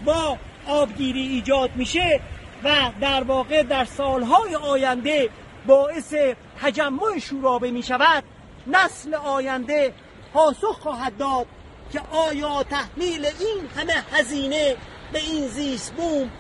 با 0.06 0.38
آبگیری 0.68 1.28
ایجاد 1.28 1.70
میشه 1.76 2.22
و 2.64 2.76
در 3.02 3.24
واقع 3.24 3.64
در 3.64 3.86
سالهای 3.86 4.56
آینده 4.56 5.30
باعث 5.68 6.14
تجمع 6.62 7.20
شورابه 7.20 7.72
می 7.72 7.84
شود 7.84 8.24
نسل 8.68 9.14
آینده 9.14 9.94
پاسخ 10.34 10.80
خواهد 10.80 11.18
داد 11.18 11.46
که 11.92 12.02
آیا 12.12 12.64
تحمیل 12.64 13.26
این 13.26 13.70
همه 13.78 13.94
هزینه 14.12 14.76
به 15.14 15.20
این 15.20 15.48
زیست 15.48 15.94
بوم 15.94 16.32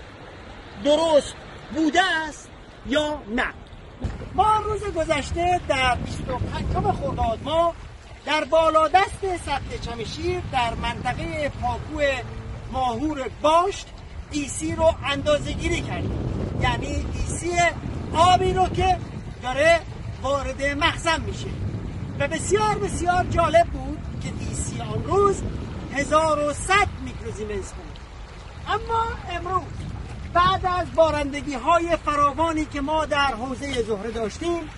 درست 0.84 1.34
بوده 1.76 2.02
است 2.28 2.50
یا 2.88 3.22
نه؟ 3.36 3.48
ما 4.36 4.58
روز 4.58 4.84
گذشته 4.84 5.62
در 5.68 5.96
25 5.96 6.66
خرداد 6.74 7.40
ما 7.44 7.74
در 8.26 8.44
بالادست 8.44 9.38
سطح 9.46 9.78
چمشیر 9.82 10.42
در 10.52 10.74
منطقه 10.74 11.52
پاکو 11.62 12.02
ماهور 12.72 13.30
باشت 13.42 13.88
EC 14.32 14.76
رو 14.76 14.94
اندازه 15.06 15.52
گیری 15.52 15.82
کردیم 15.82 16.12
یعنی 16.62 17.06
EC 17.14 17.52
آبی 18.14 18.54
رو 18.54 18.68
که 18.68 18.98
داره 19.44 19.80
وارد 20.22 20.64
مخزن 20.64 21.22
میشه. 21.22 21.48
و 22.20 22.28
بسیار 22.28 22.78
بسیار 22.78 23.26
جالب 23.30 23.68
بود 23.68 24.00
که 24.24 24.32
EC 24.40 24.82
آن 24.82 25.04
روز 25.04 25.42
1100 25.94 26.76
میکروزیمنس 27.06 27.74
بود. 27.74 28.00
اما 28.68 29.04
امروز 29.32 29.62
بعد 30.34 30.66
از 30.66 30.96
بارندگی 30.96 31.54
های 31.54 31.98
فراوانی 32.06 32.66
که 32.66 32.82
ما 32.82 33.06
در 33.06 33.34
حوزه 33.36 33.84
زهره 33.84 34.12
داشتیم 34.12 34.70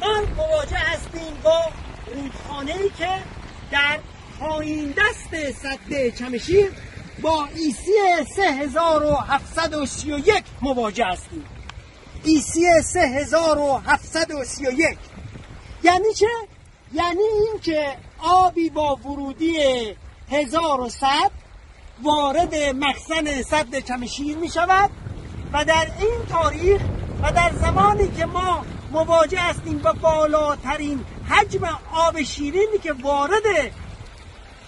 ما 0.00 0.20
مواجه 0.36 0.76
هستیم 0.76 1.34
با 1.44 1.60
رودخانه 2.16 2.72
ای 2.72 2.90
که 2.98 3.08
در 3.70 3.98
پایین 4.40 4.94
دست 4.96 5.52
سد 5.52 6.08
چمشیر 6.18 6.72
با 7.22 7.48
EC 7.54 7.92
3731 8.36 10.44
مواجه 10.62 11.04
هستیم 11.04 11.44
EC 12.24 12.82
3731 12.82 14.98
یعنی 15.82 16.14
چه؟ 16.14 16.26
یعنی 16.92 17.22
این 17.22 17.60
که 17.62 17.96
آبی 18.18 18.70
با 18.70 18.96
ورودی 18.96 19.58
1100 20.30 21.30
وارد 22.02 22.54
مخزن 22.54 23.42
سد 23.42 23.78
چمشیر 23.78 24.36
می 24.36 24.48
شود 24.48 24.90
و 25.52 25.64
در 25.64 25.86
این 26.00 26.26
تاریخ 26.28 26.82
و 27.22 27.32
در 27.32 27.52
زمانی 27.60 28.08
که 28.08 28.26
ما 28.26 28.64
مواجه 28.92 29.40
هستیم 29.40 29.78
با 29.78 29.92
بالاترین 29.92 31.04
حجم 31.30 31.78
آب 31.92 32.22
شیرینی 32.22 32.78
که 32.82 32.92
وارد 32.92 33.42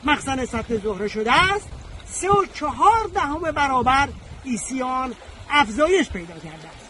مخزن 0.04 0.44
سطح 0.44 0.76
زهره 0.76 1.08
شده 1.08 1.52
است 1.54 1.68
سه 2.06 2.30
و 2.30 2.44
چهار 2.54 3.10
دهم 3.14 3.40
برابر 3.40 4.08
ایسیان 4.44 5.14
افزایش 5.50 6.10
پیدا 6.10 6.34
کرده 6.34 6.68
است. 6.68 6.88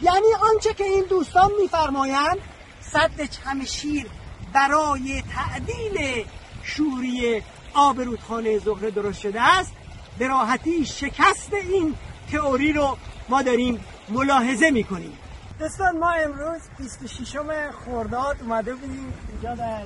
یعنی 0.00 0.26
آنچه 0.52 0.74
که 0.74 0.84
این 0.84 1.04
دوستان 1.10 1.50
میفرمایند 1.60 2.38
صد 2.80 3.30
چمشیر 3.30 4.06
برای 4.52 5.22
تعدیل 5.22 6.24
شوری 6.62 7.42
آب 7.74 8.00
رودخانه 8.00 8.58
زهره 8.58 8.90
درست 8.90 9.20
شده 9.20 9.42
است. 9.42 9.72
به 10.18 10.28
راحتی 10.28 10.86
شکست 10.86 11.54
این 11.54 11.94
تئوری 12.32 12.72
رو 12.72 12.96
ما 13.28 13.42
داریم 13.42 13.84
ملاحظه 14.08 14.70
می‌کنیم. 14.70 15.18
دوستان 15.64 15.98
ما 15.98 16.10
امروز 16.10 16.60
26 16.78 17.36
خرداد 17.84 18.36
اومده 18.40 18.74
بودیم 18.74 19.12
اینجا 19.32 19.54
در 19.54 19.82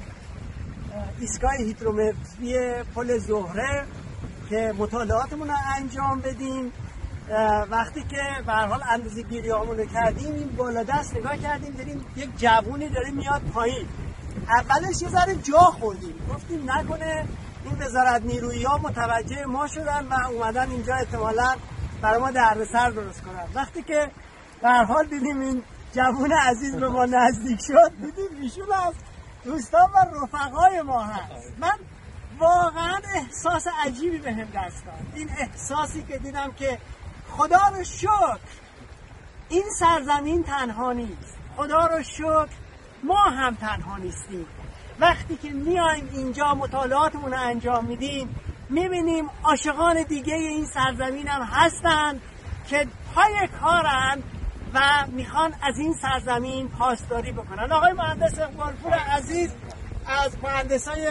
ایستگاه 1.20 1.56
هیدرومتری 1.56 2.82
پل 2.94 3.18
زهره 3.18 3.86
که 4.48 4.74
مطالعاتمون 4.78 5.48
رو 5.48 5.54
انجام 5.76 6.20
بدیم. 6.20 6.72
وقتی 7.70 8.02
که 8.02 8.22
به 8.46 8.52
حال 8.52 8.82
اندازه 8.90 9.22
گیری 9.22 9.48
رو 9.48 9.84
کردیم 9.94 10.34
این 10.34 10.48
بالا 10.48 10.82
دست 10.82 11.16
نگاه 11.16 11.36
کردیم 11.36 11.72
دیدیم 11.72 12.04
یک 12.16 12.30
جوونی 12.36 12.88
داره 12.88 13.10
میاد 13.10 13.42
پایین. 13.54 13.88
اولش 14.48 15.02
یه 15.02 15.08
ذره 15.08 15.34
جا 15.34 15.58
خوردیم. 15.58 16.14
گفتیم 16.30 16.70
نکنه 16.70 17.26
این 17.64 17.82
وزارت 17.82 18.22
نیرویی 18.22 18.64
ها 18.64 18.78
متوجه 18.78 19.44
ما 19.44 19.66
شدن 19.66 20.06
و 20.10 20.26
اومدن 20.28 20.70
اینجا 20.70 20.94
احتمالا 20.94 21.54
برای 22.02 22.20
ما 22.20 22.32
سر 22.72 22.90
درست 22.90 23.22
کنن. 23.22 23.46
وقتی 23.54 23.82
که 23.82 24.10
به 24.62 24.68
حال 24.68 25.06
دیدیم 25.06 25.40
این 25.40 25.62
جوون 25.92 26.32
عزیز 26.32 26.76
به 26.76 26.88
ما 26.88 27.04
نزدیک 27.04 27.60
شد. 27.60 27.92
دیدیم 28.00 28.42
ایشون 28.42 28.72
از 28.72 28.94
دوستان 29.44 29.90
و 29.90 30.24
رفقای 30.24 30.82
ما 30.82 31.02
هست. 31.02 31.52
من 31.58 31.78
واقعا 32.38 32.98
احساس 33.14 33.66
عجیبی 33.84 34.18
به 34.18 34.32
هم 34.32 34.48
دست 34.54 34.84
این 35.14 35.30
احساسی 35.38 36.02
که 36.02 36.18
دیدم 36.18 36.52
که 36.52 36.78
خدا 37.30 37.60
رو 37.76 37.84
شکر 37.84 38.38
این 39.48 39.64
سرزمین 39.78 40.42
تنها 40.42 40.92
نیست. 40.92 41.36
خدا 41.56 41.86
رو 41.86 42.02
شکر 42.02 42.48
ما 43.02 43.22
هم 43.22 43.54
تنها 43.54 43.96
نیستیم. 43.96 44.46
وقتی 45.00 45.36
که 45.36 45.50
میایم 45.50 46.10
اینجا 46.12 46.54
مطالعاتمون 46.54 47.32
رو 47.32 47.40
انجام 47.40 47.84
میدیم 47.84 48.36
می‌بینیم 48.68 49.30
عاشقان 49.44 50.02
دیگه 50.02 50.34
این 50.34 50.66
سرزمین 50.66 51.28
هم 51.28 51.42
هستن 51.42 52.20
که 52.68 52.86
پای 53.14 53.48
کارن. 53.60 54.22
و 54.74 54.80
می‌خوان 55.08 55.54
از 55.62 55.78
این 55.78 55.94
سرزمین 55.94 56.68
پاسداری 56.68 57.32
بکنن. 57.32 57.72
آقای 57.72 57.92
مهندس 57.92 58.38
اقبالپور 58.38 58.92
عزیز 58.92 59.50
از 60.24 60.36
مهندسای 60.42 61.08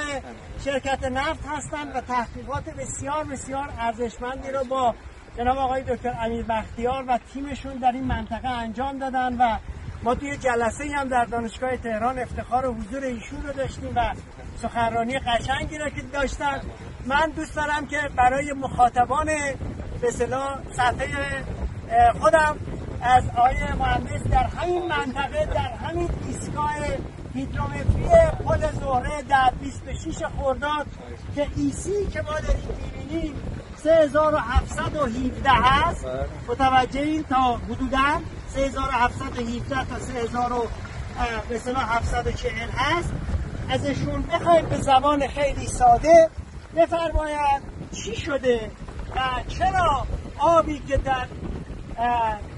شرکت 0.66 1.04
نفت 1.04 1.46
هستند 1.48 1.96
و 1.96 2.02
تحقیقات 2.02 2.70
بسیار 2.70 3.24
بسیار 3.24 3.70
ارزشمندی 3.80 4.52
رو 4.52 4.64
با 4.64 4.96
جناب 5.38 5.58
آقای 5.58 5.84
دکتر 5.84 6.16
امیر 6.22 6.44
بختیار 6.44 7.06
و 7.08 7.20
تیمشون 7.34 7.74
در 7.74 7.92
این 7.92 8.04
منطقه 8.04 8.48
انجام 8.48 8.98
دادن 9.00 9.38
و 9.38 9.58
ما 10.04 10.16
توی 10.16 10.38
جلسه 10.38 10.84
هم 10.96 11.08
در 11.08 11.26
دانشگاه 11.26 11.78
تهران 11.78 12.20
افتخار 12.20 12.66
و 12.66 12.74
حضور 12.74 13.04
ایشون 13.04 13.44
رو 13.48 13.54
داشتیم 13.54 13.94
و 13.96 14.14
سخنرانی 14.62 15.20
قشنگی 15.20 15.78
رو 15.78 15.90
که 15.90 16.02
داشتن. 16.02 16.62
من 17.06 17.30
دوست 17.36 17.56
دارم 17.56 17.88
که 17.88 18.10
برای 18.16 18.54
مخاطبان 18.54 19.26
به 20.02 20.12
صفحه 20.12 21.44
خودم 22.20 22.58
از 23.02 23.24
آقای 23.38 23.56
مهندس 23.80 24.24
در 24.32 24.44
همین 24.44 24.88
منطقه 24.88 25.46
در 25.46 25.74
همین 25.88 26.10
ایستگاه 26.28 26.76
هیدرومتری 27.34 28.10
پل 28.46 28.72
زهره 28.80 29.22
در 29.30 29.52
26 29.62 30.18
خرداد 30.38 30.86
که 31.36 31.48
ایسی 31.56 32.06
که 32.14 32.22
ما 32.22 32.40
داریم 32.40 32.68
می‌بینیم 33.00 33.34
3717 33.78 35.50
هست. 35.50 36.06
متوجه 36.48 37.00
این 37.00 37.24
تا 37.24 37.58
حدودا 37.58 38.22
3717 38.50 39.86
تا 39.86 40.00
3740 40.00 42.70
هست. 42.70 43.14
ازشون 43.70 44.22
بخوایم 44.22 44.66
به 44.66 44.78
زبان 44.78 45.28
خیلی 45.28 45.68
ساده 45.68 46.30
بفرماید 46.76 47.62
چی 47.92 48.16
شده 48.16 48.72
و 49.16 49.20
چرا 49.48 50.06
آبی 50.40 50.80
که 50.88 50.98
در 50.98 51.28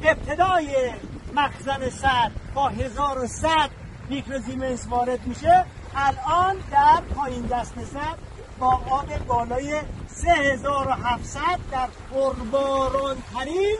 ابتدای 0.03 0.91
مخزن 1.35 1.89
سد 1.89 2.31
با 2.53 2.69
1100 2.69 3.69
میکروزیمنس 4.09 4.87
وارد 4.87 5.27
میشه 5.27 5.65
الان 5.95 6.55
در 6.71 7.01
پایین 7.15 7.45
دست 7.45 7.73
سد 7.93 8.17
با 8.59 8.81
آب 8.89 9.17
بالای 9.27 9.81
3700 10.07 11.39
در 11.71 11.87
پرباران 12.11 13.17
ترین 13.33 13.77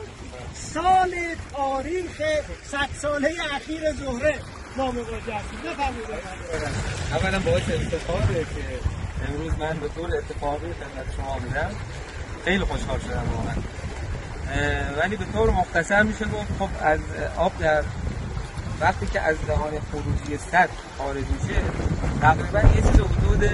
سال 0.54 1.14
تاریخ 1.56 2.22
صد 2.62 2.88
ساله 3.02 3.30
اخیر 3.54 3.92
زهره 3.92 4.34
ما 4.76 4.90
مواجه 4.90 5.40
بفرمایید. 5.64 6.08
اولا 7.12 7.38
باعث 7.38 7.62
افتخاره 7.62 8.44
که 8.44 8.80
امروز 9.28 9.52
من 9.58 9.80
به 9.80 9.88
طور 9.88 10.16
اتفاقی 10.16 10.72
خدمت 10.72 11.16
شما 11.16 11.38
بودم 11.38 11.70
خیلی 12.44 12.64
خوشحال 12.64 12.98
شدم 12.98 13.24
واقعا. 13.36 13.79
ولی 15.02 15.16
به 15.16 15.24
طور 15.32 15.50
مختصر 15.50 16.02
میشه 16.02 16.24
گفت 16.24 16.52
خب 16.58 16.68
از 16.82 17.00
آب 17.36 17.52
در 17.58 17.82
وقتی 18.80 19.06
که 19.06 19.20
از 19.20 19.36
دهان 19.46 19.70
خروجی 19.92 20.36
سطح 20.36 20.68
خارج 20.98 21.16
میشه 21.16 21.60
تقریبا 22.20 22.58
یه 22.58 22.82
چیز 22.82 23.00
حدود 23.00 23.44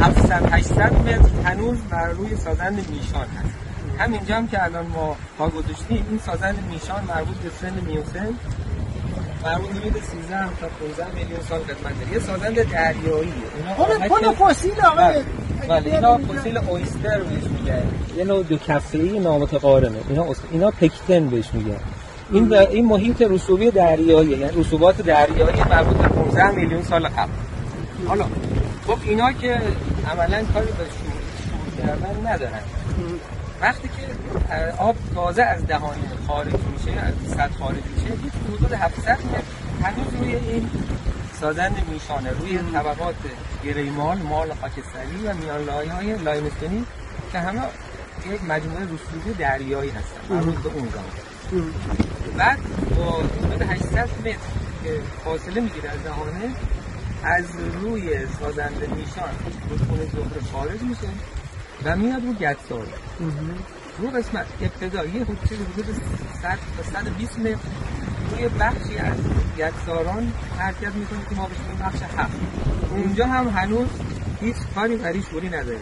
700 0.00 0.52
800 0.52 0.92
متر 0.92 1.48
هنوز 1.50 1.78
بر 1.90 2.08
روی 2.08 2.36
سازند 2.36 2.90
میشان 2.90 3.26
هست. 3.26 3.54
همینجا 3.98 4.36
هم 4.36 4.48
که 4.48 4.64
الان 4.64 4.86
ما 4.86 5.16
پا 5.38 5.48
گذاشتیم 5.48 6.06
این 6.10 6.18
سازند 6.26 6.64
میشان 6.70 7.04
مربوط 7.04 7.36
به 7.36 7.50
سن 7.60 7.80
میوسن 7.86 8.28
مربوط 9.44 9.70
حدود 9.70 10.02
13 10.02 10.44
تا 10.60 10.68
15 10.68 11.14
میلیون 11.14 11.40
سال 11.48 11.58
قدمت 11.58 12.00
داره. 12.00 12.12
یه 12.12 12.18
سازند 12.18 12.70
دریایی 12.72 13.32
اینا 14.20 14.32
فسیل 14.32 14.80
آقای 14.80 15.22
بله 15.68 15.94
اینا 15.94 16.18
فسیل 16.18 16.58
اویستر 16.58 17.18
بهش 17.18 17.44
میگن. 17.44 17.82
یه 18.16 18.24
نوع 18.24 18.42
دو 18.42 18.56
کفه‌ای 18.56 19.18
نامتقارنه 19.18 19.98
اینا 20.08 20.26
اینا 20.50 20.70
پکتن 20.70 21.26
بهش 21.26 21.54
میگن. 21.54 21.80
این 22.32 22.54
این 22.54 22.86
محیط 22.86 23.22
رسوبی 23.22 23.70
دریایی 23.70 24.30
یعنی 24.30 24.60
رسوبات 24.60 25.02
دریایی 25.02 25.62
مربوط 25.70 25.96
به 25.96 26.08
15 26.08 26.50
میلیون 26.50 26.82
سال 26.82 27.08
قبل. 27.08 27.30
حالا 28.08 28.24
خب 28.86 28.98
اینا 29.04 29.32
که 29.32 29.60
عملا 30.10 30.44
کاری 30.54 30.66
به 30.66 30.84
شور 30.84 31.86
کردن 31.86 32.32
ندارن. 32.32 32.60
وقتی 33.60 33.88
که 33.88 34.02
آب 34.78 34.96
تازه 35.14 35.42
از 35.42 35.66
دهان 35.66 35.96
خارج 36.26 36.52
میشه 36.52 37.00
از 37.00 37.14
سطح 37.30 37.58
خارج 37.58 37.76
میشه 37.96 38.14
حدود 38.56 38.72
700 38.72 39.10
متر 39.10 39.42
هنوز 39.82 40.14
روی 40.20 40.34
این 40.34 40.70
سازند 41.40 41.88
میشانه 41.92 42.30
روی 42.30 42.58
طبقات 42.58 43.14
گریمال 43.64 44.18
مال 44.18 44.54
خاکستری 44.54 45.26
و 45.26 45.34
میان 45.34 45.64
لایه 45.64 45.92
های 45.92 46.18
لایمستونی 46.18 46.84
که 47.32 47.38
همه 47.38 47.60
یک 48.32 48.44
مجموعه 48.44 48.84
رسوبی 48.84 49.32
دریایی 49.38 49.90
هستن 49.90 50.34
مربوط 50.34 50.54
به 50.54 50.68
اون 50.68 50.88
زمان 50.88 51.72
بعد 52.36 52.58
با 52.96 53.12
حدود 53.12 53.62
800 53.62 54.08
متر 54.20 54.38
که 54.84 55.00
فاصله 55.24 55.60
می‌گیره 55.60 55.90
از 55.90 56.02
دهانه 56.04 56.54
از 57.22 57.44
روی 57.82 58.26
سازنده 58.40 58.86
میشان 58.86 59.30
رودخونه 59.70 60.02
زهره 60.02 60.40
خارج 60.52 60.82
میشه 60.82 61.08
و 61.84 61.96
میاد 61.96 62.22
رو 62.24 62.32
گدسار 62.32 62.86
رو 63.98 64.10
قسمت 64.10 64.46
ابتدایی 64.62 65.18
حدود 65.18 65.38
حدود 65.72 66.00
100 66.42 66.58
تا 66.76 66.82
120 66.92 67.38
متر 67.38 67.56
روی 68.40 68.48
بخشی 68.48 68.98
از 68.98 69.16
گدساران 69.58 70.32
حرکت 70.58 70.94
می‌کنه 70.94 71.18
که 71.28 71.34
ما 71.34 71.46
بهش 71.46 71.58
بخش 71.80 71.98
هفت. 72.18 72.36
اونجا 72.90 73.26
هم 73.26 73.48
هنوز 73.48 73.88
هیچ 74.40 74.56
کاری 74.74 74.96
برای 74.96 75.22
شوری 75.22 75.48
نداره 75.48 75.80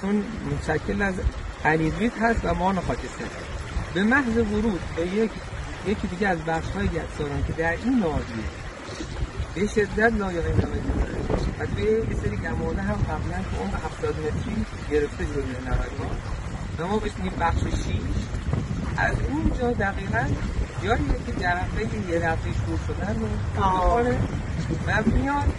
چون 0.00 0.24
متشکل 0.50 1.02
از 1.02 1.14
انیدریت 1.64 2.18
هست 2.18 2.40
و 2.44 2.54
مان 2.54 2.80
خاکستر 2.80 3.24
به 3.94 4.02
محض 4.02 4.36
ورود 4.36 4.80
به 4.96 5.06
یک 5.06 5.30
یکی 5.86 6.06
دیگه 6.06 6.28
از 6.28 6.38
بخش 6.38 6.68
های 6.70 6.88
گدساران 6.88 7.44
که 7.46 7.52
در 7.52 7.70
این 7.70 7.98
ناحیه 7.98 8.48
به 9.54 9.66
شدت 9.66 10.12
لایه 10.12 10.42
های 10.42 10.52
و 11.60 11.66
توی 11.66 11.84
یه 11.84 12.20
سری 12.22 12.36
گمانه 12.36 12.82
هم 12.82 12.94
قبلا 12.94 13.36
تو 13.50 13.62
عمق 13.62 13.74
70 13.84 14.16
متری 14.18 14.64
گرفته 14.90 15.24
شده 15.24 15.70
نمک 15.70 16.10
و 16.78 16.86
ما 16.86 16.98
بهش 16.98 17.12
میگیم 17.18 17.38
بخش 17.40 17.60
6 17.60 17.66
از 18.96 19.16
اونجا 19.30 19.70
دقیقا 19.70 20.24
جایی 20.84 21.04
که 21.26 21.32
درخته 21.32 21.82
یه 22.10 22.18
دفعه 22.18 22.52
شروع 22.66 22.78
شدن 22.86 23.16
رو 23.20 23.26
و 24.86 25.02
میاد 25.06 25.52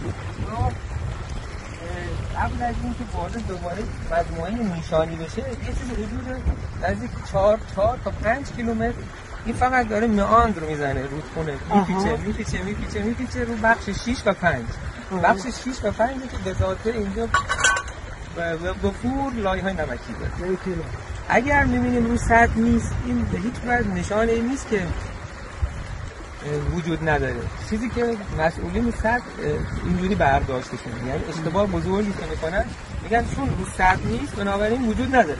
قبل 2.36 2.62
از 2.62 2.74
اینکه 2.82 3.04
وارد 3.14 3.46
دوباره 3.48 3.82
مجموعه 4.12 4.76
نیشانی 4.76 5.16
بشه 5.16 5.38
یه 5.38 5.66
چیز 5.66 5.90
حدود 5.92 6.42
نزدیک 6.82 7.10
4 7.32 7.58
4 7.76 7.98
تا 8.04 8.10
5 8.10 8.46
کیلومتر 8.56 8.92
این 9.44 9.54
فقط 9.54 9.88
داره 9.88 10.06
میاند 10.06 10.58
رو 10.58 10.70
می‌زنه 10.70 11.02
رودخونه 11.02 11.52
میپیچه 11.74 12.16
میپیچه 12.16 12.62
میپیچه 12.62 13.02
میپیچه 13.02 13.44
رو 13.44 13.54
بخش 13.56 13.90
6 13.90 14.22
و 14.26 14.32
5 14.32 14.64
بخش 15.22 15.40
6 15.40 15.84
و 15.84 15.90
5 15.90 16.10
که 16.30 16.36
به 16.44 16.52
ذاته 16.52 16.90
اینجا 16.90 17.28
به 18.82 18.90
فور 18.90 19.32
لایه 19.32 19.62
های 19.62 19.72
نمکی 19.72 20.12
داره 20.20 20.58
اگر 21.28 21.64
می‌بینیم 21.64 22.06
رو 22.06 22.16
سطح 22.16 22.58
نیست 22.58 22.92
این 23.06 23.26
هیچ 23.42 23.54
وجه 23.66 23.88
نشانه 23.88 24.38
نیست 24.38 24.68
که 24.68 24.82
وجود 26.74 27.08
نداره. 27.08 27.40
چیزی 27.70 27.88
که 27.90 28.16
مسئولین 28.38 28.90
سطح 28.90 29.22
اینجوری 29.84 30.14
برداشتشون. 30.14 31.06
یعنی 31.06 31.24
اشتباه 31.28 31.66
بزرگی 31.66 32.12
که 32.12 32.26
می‌کنن 32.30 32.64
میگن 33.02 33.24
چون 33.36 33.48
رو 33.48 33.64
سطح 33.78 34.06
نیست 34.06 34.36
بنابراین 34.36 34.88
وجود 34.88 35.16
نداره. 35.16 35.38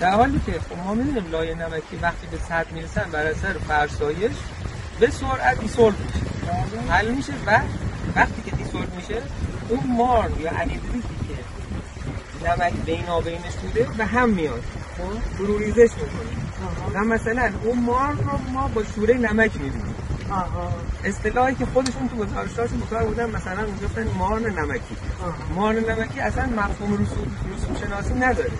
در 0.00 0.10
حالی 0.10 0.40
که 0.46 0.52
خب 0.52 0.76
ما 0.84 0.94
می‌دونیم 0.94 1.30
لایه 1.30 1.54
نمکی 1.54 1.96
وقتی 2.02 2.26
به 2.30 2.38
سطح 2.48 2.74
می‌رسن 2.74 3.04
بر 3.12 3.26
اثر 3.26 3.52
فرسایش 3.52 4.36
به 5.00 5.10
سرعت 5.10 5.60
دیسولف 5.60 5.94
میشه. 6.00 6.26
حل 6.92 7.10
میشه 7.10 7.32
و 7.46 7.60
وقتی 8.16 8.42
که 8.50 8.56
دیسولف 8.56 8.94
میشه 8.96 9.22
اون 9.68 9.96
مار 9.96 10.30
یا 10.40 10.50
انیدریتی 10.50 11.16
که 11.28 12.48
نمک 12.48 12.72
بینابینش 12.86 13.54
بوده 13.62 13.86
به 13.98 14.04
هم 14.04 14.28
میاد. 14.28 14.62
فروریزش 15.36 15.90
می‌کنه. 15.94 16.46
و 16.94 17.04
مثلا 17.04 17.50
اون 17.62 17.78
مار 17.78 18.12
رو 18.12 18.52
ما 18.52 18.68
با 18.68 18.82
شوره 18.94 19.14
نمک 19.14 19.50
می‌بینیم 20.26 20.72
اصطلاحی 21.04 21.54
که 21.54 21.66
خودشون 21.66 22.08
تو 22.08 22.16
گزارشاشون 22.16 22.80
بکار 22.80 23.04
بودن 23.04 23.30
مثلا 23.30 23.66
می‌گفتن 23.66 24.08
مارن 24.18 24.58
نمکی. 24.58 24.96
مارن 25.54 25.90
نمکی 25.90 26.20
اصلا 26.20 26.46
مفهوم 26.46 26.92
رسوم 26.92 27.36
رسوم 27.56 27.76
شناسی 27.76 28.14
نداره. 28.14 28.50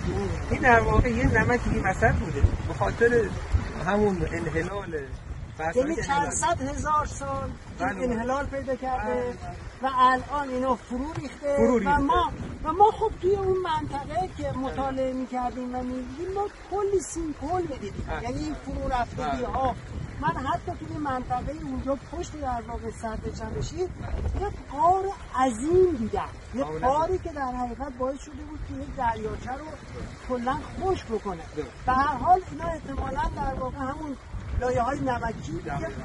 این 0.51 0.61
در 0.61 0.79
واقع 0.79 1.09
یه 1.09 1.27
نمکی 1.27 1.69
این 1.69 1.83
وسط 1.83 2.13
بوده. 2.13 2.41
به 2.67 2.73
خاطر 2.73 3.29
همون 3.87 4.27
انحلال 4.31 4.99
یعنی 5.75 5.95
چند 5.95 6.31
صد 6.31 6.61
هزار 6.61 7.05
سال 7.05 7.49
این 7.79 8.11
انحلال 8.11 8.45
پیدا 8.45 8.75
کرده 8.75 9.33
و 9.83 9.89
الان 9.97 10.49
اینا 10.49 10.75
فرو 10.75 11.13
ریخته 11.13 11.57
و 11.85 12.01
ما 12.01 12.31
و 12.63 12.71
ما 12.73 12.91
خب 12.91 13.11
توی 13.21 13.35
اون 13.35 13.57
منطقه 13.57 14.29
که 14.37 14.51
مطالعه 14.57 15.13
می‌کردیم 15.13 15.75
و 15.75 15.83
می‌دیدیم 15.83 16.33
ما 16.35 16.47
کلی 16.71 16.99
سیمپل 16.99 17.61
می‌دیدیم. 17.61 18.05
یعنی 18.23 18.43
این 18.43 18.55
فرو 18.65 18.89
رفتگی 18.89 19.43
ها 19.43 19.75
من 20.21 20.45
حتی 20.45 20.71
توی 20.85 20.97
منطقه 20.97 21.55
اونجا 21.63 21.97
پشت 22.11 22.41
در 22.41 22.61
واقع 22.67 22.91
سرد 22.91 23.35
چندشیر 23.39 23.79
یه 23.79 24.49
قار 24.71 25.05
عظیم 25.35 25.95
دیدم. 25.99 26.29
یه 26.55 26.63
قاری 26.63 27.17
که 27.17 27.29
در 27.29 27.51
حقیقت 27.51 27.93
باعث 27.99 28.21
شده 28.21 28.43
بود 28.49 28.59
که 28.67 28.73
یک 28.73 28.95
دریاچه 28.95 29.51
رو 29.51 29.65
کلا 30.29 30.57
خوش 30.79 31.03
بکنه. 31.03 31.43
به 31.85 31.91
هر 31.93 32.15
حال 32.15 32.41
اینا 32.51 32.65
احتمالا 32.65 33.21
در 33.35 33.53
واقع 33.59 33.77
همون 33.77 34.17
لایه 34.61 34.81
های 34.81 34.99
نمکی 34.99 35.59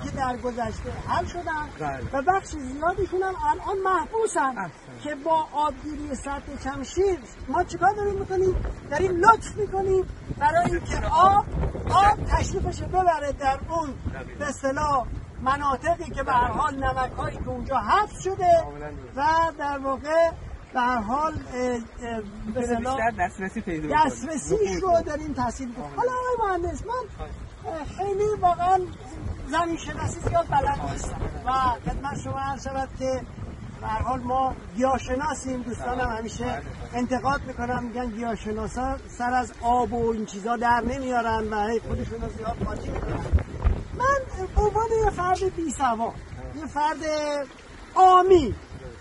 که 0.04 0.10
در 0.10 0.36
گذشته 0.36 0.92
حل 1.08 1.24
شدن. 1.26 1.68
و 2.12 2.22
بخش 2.22 2.46
زیادیشون 2.48 3.22
هم 3.22 3.34
الان 3.46 3.78
محبوسن 3.84 4.70
که 5.04 5.14
با 5.14 5.46
آبگیری 5.52 6.14
سطح 6.14 6.56
چمشیر 6.64 7.18
ما 7.48 7.64
چیکار 7.64 7.94
داریم 7.94 8.14
می‌کنیم؟ 8.14 8.56
داریم 8.90 9.20
لطف 9.20 9.56
می‌کنیم 9.56 10.04
برای 10.38 10.70
اینکه 10.70 11.06
آب 11.06 11.44
آب 11.92 12.24
تشریفش 12.24 12.82
ببره 12.82 13.32
در 13.32 13.58
اون 13.68 13.94
به 14.38 14.48
اصطلاح 14.48 15.06
مناطقی 15.42 16.10
که 16.10 16.22
به 16.22 16.32
هر 16.32 16.48
حال 16.48 16.74
نمک 16.74 17.12
هایی 17.12 17.36
که 17.36 17.48
اونجا 17.48 17.76
حفظ 17.76 18.22
شده 18.22 18.64
و 19.16 19.24
در 19.58 19.78
واقع 19.78 20.30
به 20.74 20.80
هر 20.80 20.98
حال 20.98 21.32
دسترسی 23.18 23.60
پیدا 23.60 24.04
دسترسیش 24.04 24.82
رو 24.82 25.02
داریم 25.06 25.32
تحصیل 25.32 25.68
حالا 25.96 26.12
آقای 26.12 26.48
مهندس 26.48 26.82
من 26.86 27.04
خیلی 27.98 28.24
واقعا 28.40 28.80
زمین 29.46 29.76
شناسی 29.76 30.20
زیاد 30.20 30.46
بلد 30.50 30.80
نیستم 30.92 31.20
و 31.46 31.52
خدمت 31.90 32.20
شما 32.24 32.40
عرض 32.40 32.64
شود 32.64 32.88
که 32.98 33.20
به 33.82 33.88
حال 33.88 34.20
ما 34.20 34.54
گیاهشناسیم 34.76 35.62
دوستانم 35.62 36.16
همیشه 36.18 36.62
انتقاد 36.94 37.40
می‌کنم 37.46 37.82
میگن 37.82 38.10
گیاهشناسا 38.10 38.96
سر 39.18 39.32
از 39.32 39.52
آب 39.62 39.92
و 39.92 40.10
این 40.10 40.26
چیزا 40.26 40.56
در 40.56 40.80
نمیارن 40.80 41.48
و 41.48 41.78
خودشون 41.88 42.20
رو 42.20 42.28
زیاد 42.28 42.56
قاطی 42.64 42.90
می‌کنن. 42.90 43.26
من 43.98 44.46
عنوان 44.56 44.88
یه 45.04 45.10
فرد 45.10 45.56
بی 45.56 45.70
سواد 45.70 46.14
یه 46.56 46.66
فرد 46.66 46.98
عامی 47.94 48.54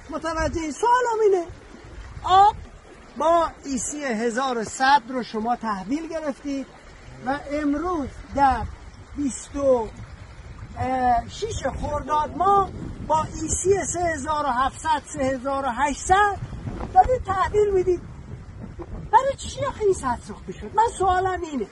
متوجه 0.09 0.61
این 0.61 0.71
سوالم 0.71 1.21
اینه. 1.23 1.45
آب 2.23 2.55
با 3.17 3.47
EC 3.65 4.03
1100 4.03 5.01
رو 5.09 5.23
شما 5.23 5.55
تحویل 5.55 6.07
گرفتید 6.07 6.67
و 7.25 7.39
امروز 7.51 8.07
در 8.35 8.61
26 10.77 11.67
خرداد 11.81 12.37
ما 12.37 12.69
با 13.07 13.23
EC 13.23 13.85
3700 13.85 15.01
3800 15.05 16.37
دارید 16.93 17.23
تحویل 17.23 17.73
می‌دید 17.73 18.01
برای 19.11 19.35
چی 19.37 19.65
آخه 19.65 19.81
این 19.83 19.93
سد 19.93 20.21
ساخته 20.27 20.53
شد؟ 20.53 20.71
من 20.75 20.87
سوالم 20.97 21.41
اینه. 21.41 21.67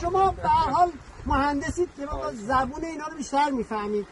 شما 0.00 0.30
به 0.30 0.48
حال 0.48 0.90
مهندسید 1.26 1.88
که 1.96 2.06
با 2.06 2.32
زبون 2.32 2.84
اینا 2.84 3.06
رو 3.06 3.16
بیشتر 3.16 3.50
می‌فهمید. 3.50 4.06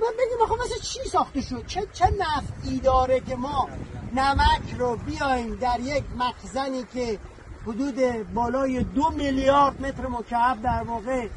من 0.00 0.08
بگیم 0.18 0.42
آخه 0.42 0.54
مثل 0.64 0.80
چی 0.80 1.08
ساخته 1.08 1.40
شد؟ 1.40 1.66
چه, 1.66 1.86
چه 1.92 2.08
نفعی 2.18 2.80
داره 2.80 3.20
که 3.20 3.36
ما 3.36 3.68
نمک 4.14 4.74
رو 4.78 4.96
بیایم 4.96 5.54
در 5.54 5.80
یک 5.80 6.04
مخزنی 6.18 6.84
که 6.94 7.18
حدود 7.66 8.00
بالای 8.34 8.82
دو 8.82 9.10
میلیارد 9.10 9.82
متر 9.82 10.06
مکعب 10.06 10.62
در 10.62 10.82
واقع 10.82 11.28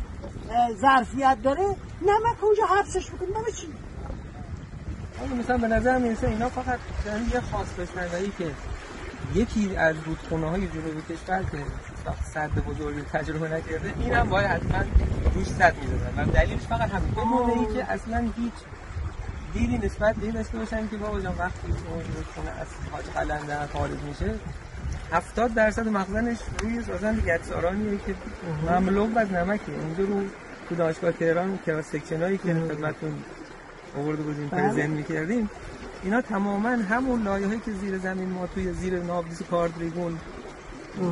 ظرفیت 0.81 1.37
داره؟ 1.43 1.75
نمک 2.05 2.43
اونجا 2.43 2.65
حبسش 2.65 3.11
بکنیم 3.11 3.37
نمه 3.37 3.51
چی؟ 3.51 3.67
مثلا 5.39 5.57
به 5.57 5.67
نظر 5.67 5.97
می‌رسه 5.97 6.27
اینا 6.27 6.49
فقط 6.49 6.79
یعنی 7.05 7.25
یه 7.33 7.39
خاص 7.39 7.67
بشنگایی 7.67 8.31
که 8.37 8.51
یکی 9.35 9.75
از 9.75 9.95
رودخونه 10.05 10.49
های 10.49 10.67
جنوبی 10.67 11.01
کشور 11.01 11.43
که 11.51 11.57
صد 12.33 12.49
بزرگی 12.49 13.01
تجربه 13.01 13.49
نکرده 13.49 13.93
اینم 13.99 14.29
باید 14.29 14.47
حتما 14.47 14.83
روش 15.33 15.47
صد 15.47 15.75
می‌زدن. 15.77 16.23
و 16.23 16.31
دلیلش 16.31 16.61
فقط 16.61 16.89
همین. 16.89 17.13
به 17.13 17.59
ای 17.59 17.73
که 17.73 17.91
اصلا 17.91 18.17
هیچ 18.37 18.53
دیدی 19.53 19.77
نسبت 19.77 20.15
به 20.15 20.31
داشته 20.31 20.57
باشن 20.57 20.87
که 20.87 20.97
بابا 20.97 21.19
جان 21.19 21.35
وقتی 21.37 21.67
اون 21.67 22.03
رودخونه 22.15 22.49
از 22.61 22.67
حاج 22.91 23.05
قلنده 23.05 23.67
خارج 23.73 23.99
میشه 23.99 24.35
70 25.11 25.53
درصد 25.53 25.87
مخزنش 25.87 26.37
روی 26.59 26.83
سازند 26.83 27.19
گچسارانیه 27.19 27.97
که 27.97 28.15
مملو 28.69 29.17
از 29.17 29.31
نمکه. 29.31 29.71
اونجا 29.71 30.03
رو 30.03 30.21
تو 30.69 30.75
دانشگاه 30.75 31.11
تهران 31.11 31.59
که 31.65 31.81
سکشنایی 31.81 32.37
که 32.37 32.53
خدمتتون 32.53 33.13
آورده 33.97 34.23
بودیم 34.23 34.47
بله. 34.47 34.61
پرزنت 34.61 34.89
می‌کردیم 34.89 35.49
اینا 36.03 36.21
تماما 36.21 36.69
همون 36.69 37.23
لایه 37.23 37.47
هایی 37.47 37.59
که 37.59 37.71
زیر 37.71 37.97
زمین 37.97 38.29
ما 38.29 38.47
توی 38.47 38.73
زیر 38.73 38.99
ناودیس 38.99 39.41
کاردریگون 39.41 40.17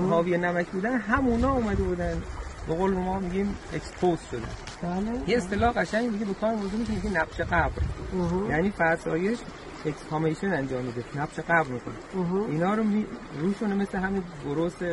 حاوی 0.09 0.37
نمک 0.37 0.67
بودن 0.67 0.97
همونا 0.97 1.53
اومده 1.53 1.83
بودن. 1.83 2.21
به 2.67 2.73
قول 2.73 2.93
ما 2.93 3.19
میگیم 3.19 3.55
expose 3.73 4.17
شده. 4.31 4.41
بله. 4.81 5.29
یه 5.29 5.37
اصطلاح 5.37 5.73
قشنگ 5.73 6.11
میگه 6.11 6.25
به 6.25 6.33
کار 6.33 6.55
موضوع 6.55 6.79
میگه 6.79 7.21
نبش 7.21 7.41
قبر. 7.41 7.81
یعنی 8.49 8.71
فرسایش 8.71 9.39
exhumation 9.85 10.53
انجام 10.53 10.83
میده. 10.83 11.03
نبش 11.15 11.39
قبر 11.39 11.67
می‌کنه. 11.67 11.95
اینا 12.49 12.73
رو 12.73 12.83
می... 12.83 13.05
روشونه 13.39 13.75
مثل 13.75 13.97
همین 13.97 14.23
درست 14.45 14.83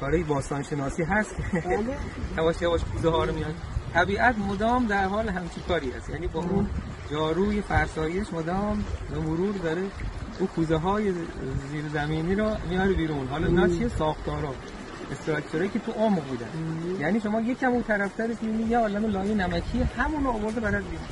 کاری 0.00 0.22
باستان 0.22 0.62
شناسی 0.62 1.02
هست. 1.02 1.34
بله. 1.52 1.96
یواش 2.38 2.62
یواش 2.62 2.80
کوزه 2.84 3.10
ها 3.10 3.24
رو 3.24 3.34
میان. 3.34 3.54
طبیعت 3.94 4.38
مدام 4.38 4.86
در 4.86 5.04
حال 5.04 5.28
همچین 5.28 5.62
کاری 5.68 5.90
هست 5.90 6.10
یعنی 6.10 6.26
با 6.26 6.40
اون 6.40 6.66
جاروی 7.10 7.60
فرسایش 7.60 8.32
مدام 8.32 8.84
به 9.10 9.18
مرور 9.18 9.54
داره 9.54 9.82
او 10.38 10.46
کوزه 10.46 10.76
های 10.76 11.12
زیر 11.70 11.84
زمینی 11.92 12.34
رو 12.34 12.56
میاره 12.68 12.92
بیرون. 12.92 13.28
حالا 13.28 13.46
اینا 13.46 13.68
چیه؟ 13.68 13.88
ساختارا 13.88 14.54
استراکچره 15.12 15.68
که 15.68 15.78
تو 15.78 15.92
عمق 15.92 16.22
بودن. 16.24 16.46
یعنی 17.00 17.20
شما 17.20 17.40
یکم 17.40 17.68
اون 17.68 17.82
طرفترش 17.82 18.36
می‌بینی 18.42 18.70
یه 18.70 18.78
عالم 18.78 19.04
لایه 19.04 19.34
نمکی 19.34 19.82
همون 19.98 20.24
رو 20.24 20.30
آورده 20.30 20.60
برات 20.60 20.84
بیرون. 20.84 21.06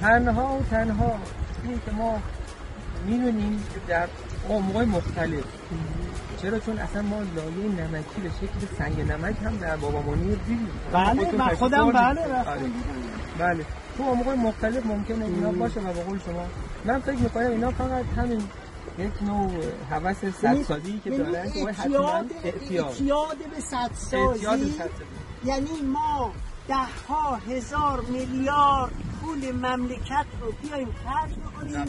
تنها 0.00 0.58
و 0.58 0.62
تنها 0.70 1.18
این 1.64 1.80
که 1.86 1.90
ما 1.92 2.18
می‌دونیم 3.06 3.64
در 3.88 4.08
عمقای 4.50 4.86
مختلف. 4.86 5.44
چرا؟ 6.42 6.58
چون 6.58 6.78
اصلا 6.78 7.02
ما 7.02 7.16
لایه 7.36 7.68
نمکی 7.68 8.20
به 8.22 8.30
شکل 8.40 8.76
سنگ 8.78 9.00
نمک 9.00 9.36
هم 9.44 9.56
در 9.56 9.76
بابا 9.76 10.02
منیر 10.02 10.38
دیدیم. 10.38 10.70
بله 10.92 11.32
من 11.32 11.48
خودم 11.54 11.92
بله 11.92 12.20
آره. 12.24 12.60
بله. 13.38 13.64
تو 13.96 14.04
عمقای 14.04 14.36
مختلف 14.36 14.86
ممکنه 14.86 15.24
اینا 15.24 15.52
باشه 15.52 15.80
و 15.80 15.92
به 15.92 16.02
قول 16.02 16.18
شما. 16.18 16.46
من 16.84 17.00
فکر 17.00 17.16
می‌کنم 17.16 17.46
اینا 17.46 17.70
فقط 17.70 18.04
همین 18.16 18.42
یک 18.98 19.22
نوع 19.22 19.50
هوس 19.90 20.16
صد 20.24 20.62
سازی 20.62 21.00
که 21.04 21.10
یعنی 21.10 21.32
دارن 21.32 21.50
که 21.50 21.66
اعتیاد 21.66 22.30
اعتیاد. 22.44 23.36
به 23.54 23.60
صد 23.60 23.90
اعتیاد 24.12 24.36
سازی 24.48 24.64
به 24.64 24.70
صد 24.70 24.90
سازی. 24.90 24.92
یعنی 25.44 25.82
ما 25.82 26.32
ده 26.68 26.74
ها 27.08 27.36
هزار 27.36 28.00
میلیارد 28.00 28.92
پول 29.22 29.52
مملکت 29.52 30.26
رو 30.40 30.52
بیایم 30.62 30.88
خرج 31.04 31.32
بکنیم. 31.32 31.84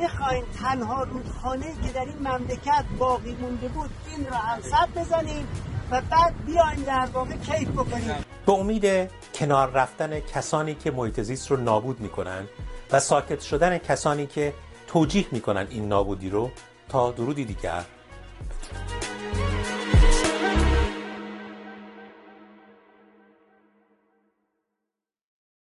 بخوایم 0.00 0.44
تنها 0.62 1.02
رودخانه 1.02 1.74
که 1.82 1.92
در 1.92 2.04
این 2.04 2.18
مملکت 2.28 2.84
باقی 2.98 3.36
مونده 3.40 3.68
بود 3.68 3.90
این 4.16 4.26
رو 4.26 4.34
هم 4.34 4.88
بزنیم 4.96 5.48
و 5.90 6.02
بعد 6.10 6.44
بیایم 6.46 6.82
در 6.86 7.08
واقع 7.12 7.36
کیف 7.36 7.68
بکنیم 7.68 8.24
به 8.46 8.52
امید 8.52 9.10
کنار 9.34 9.70
رفتن 9.70 10.20
کسانی 10.20 10.74
که 10.74 10.90
محیط 10.90 11.20
زیست 11.20 11.50
رو 11.50 11.56
نابود 11.56 12.00
می‌کنن 12.00 12.48
و 12.92 13.00
ساکت 13.00 13.40
شدن 13.40 13.78
کسانی 13.78 14.26
که 14.26 14.54
توجیه 14.86 15.26
می‌کنن 15.32 15.66
این 15.70 15.88
نابودی 15.88 16.30
رو 16.30 16.50
تا 16.88 17.10
درودی 17.10 17.44
دیگر 17.44 17.84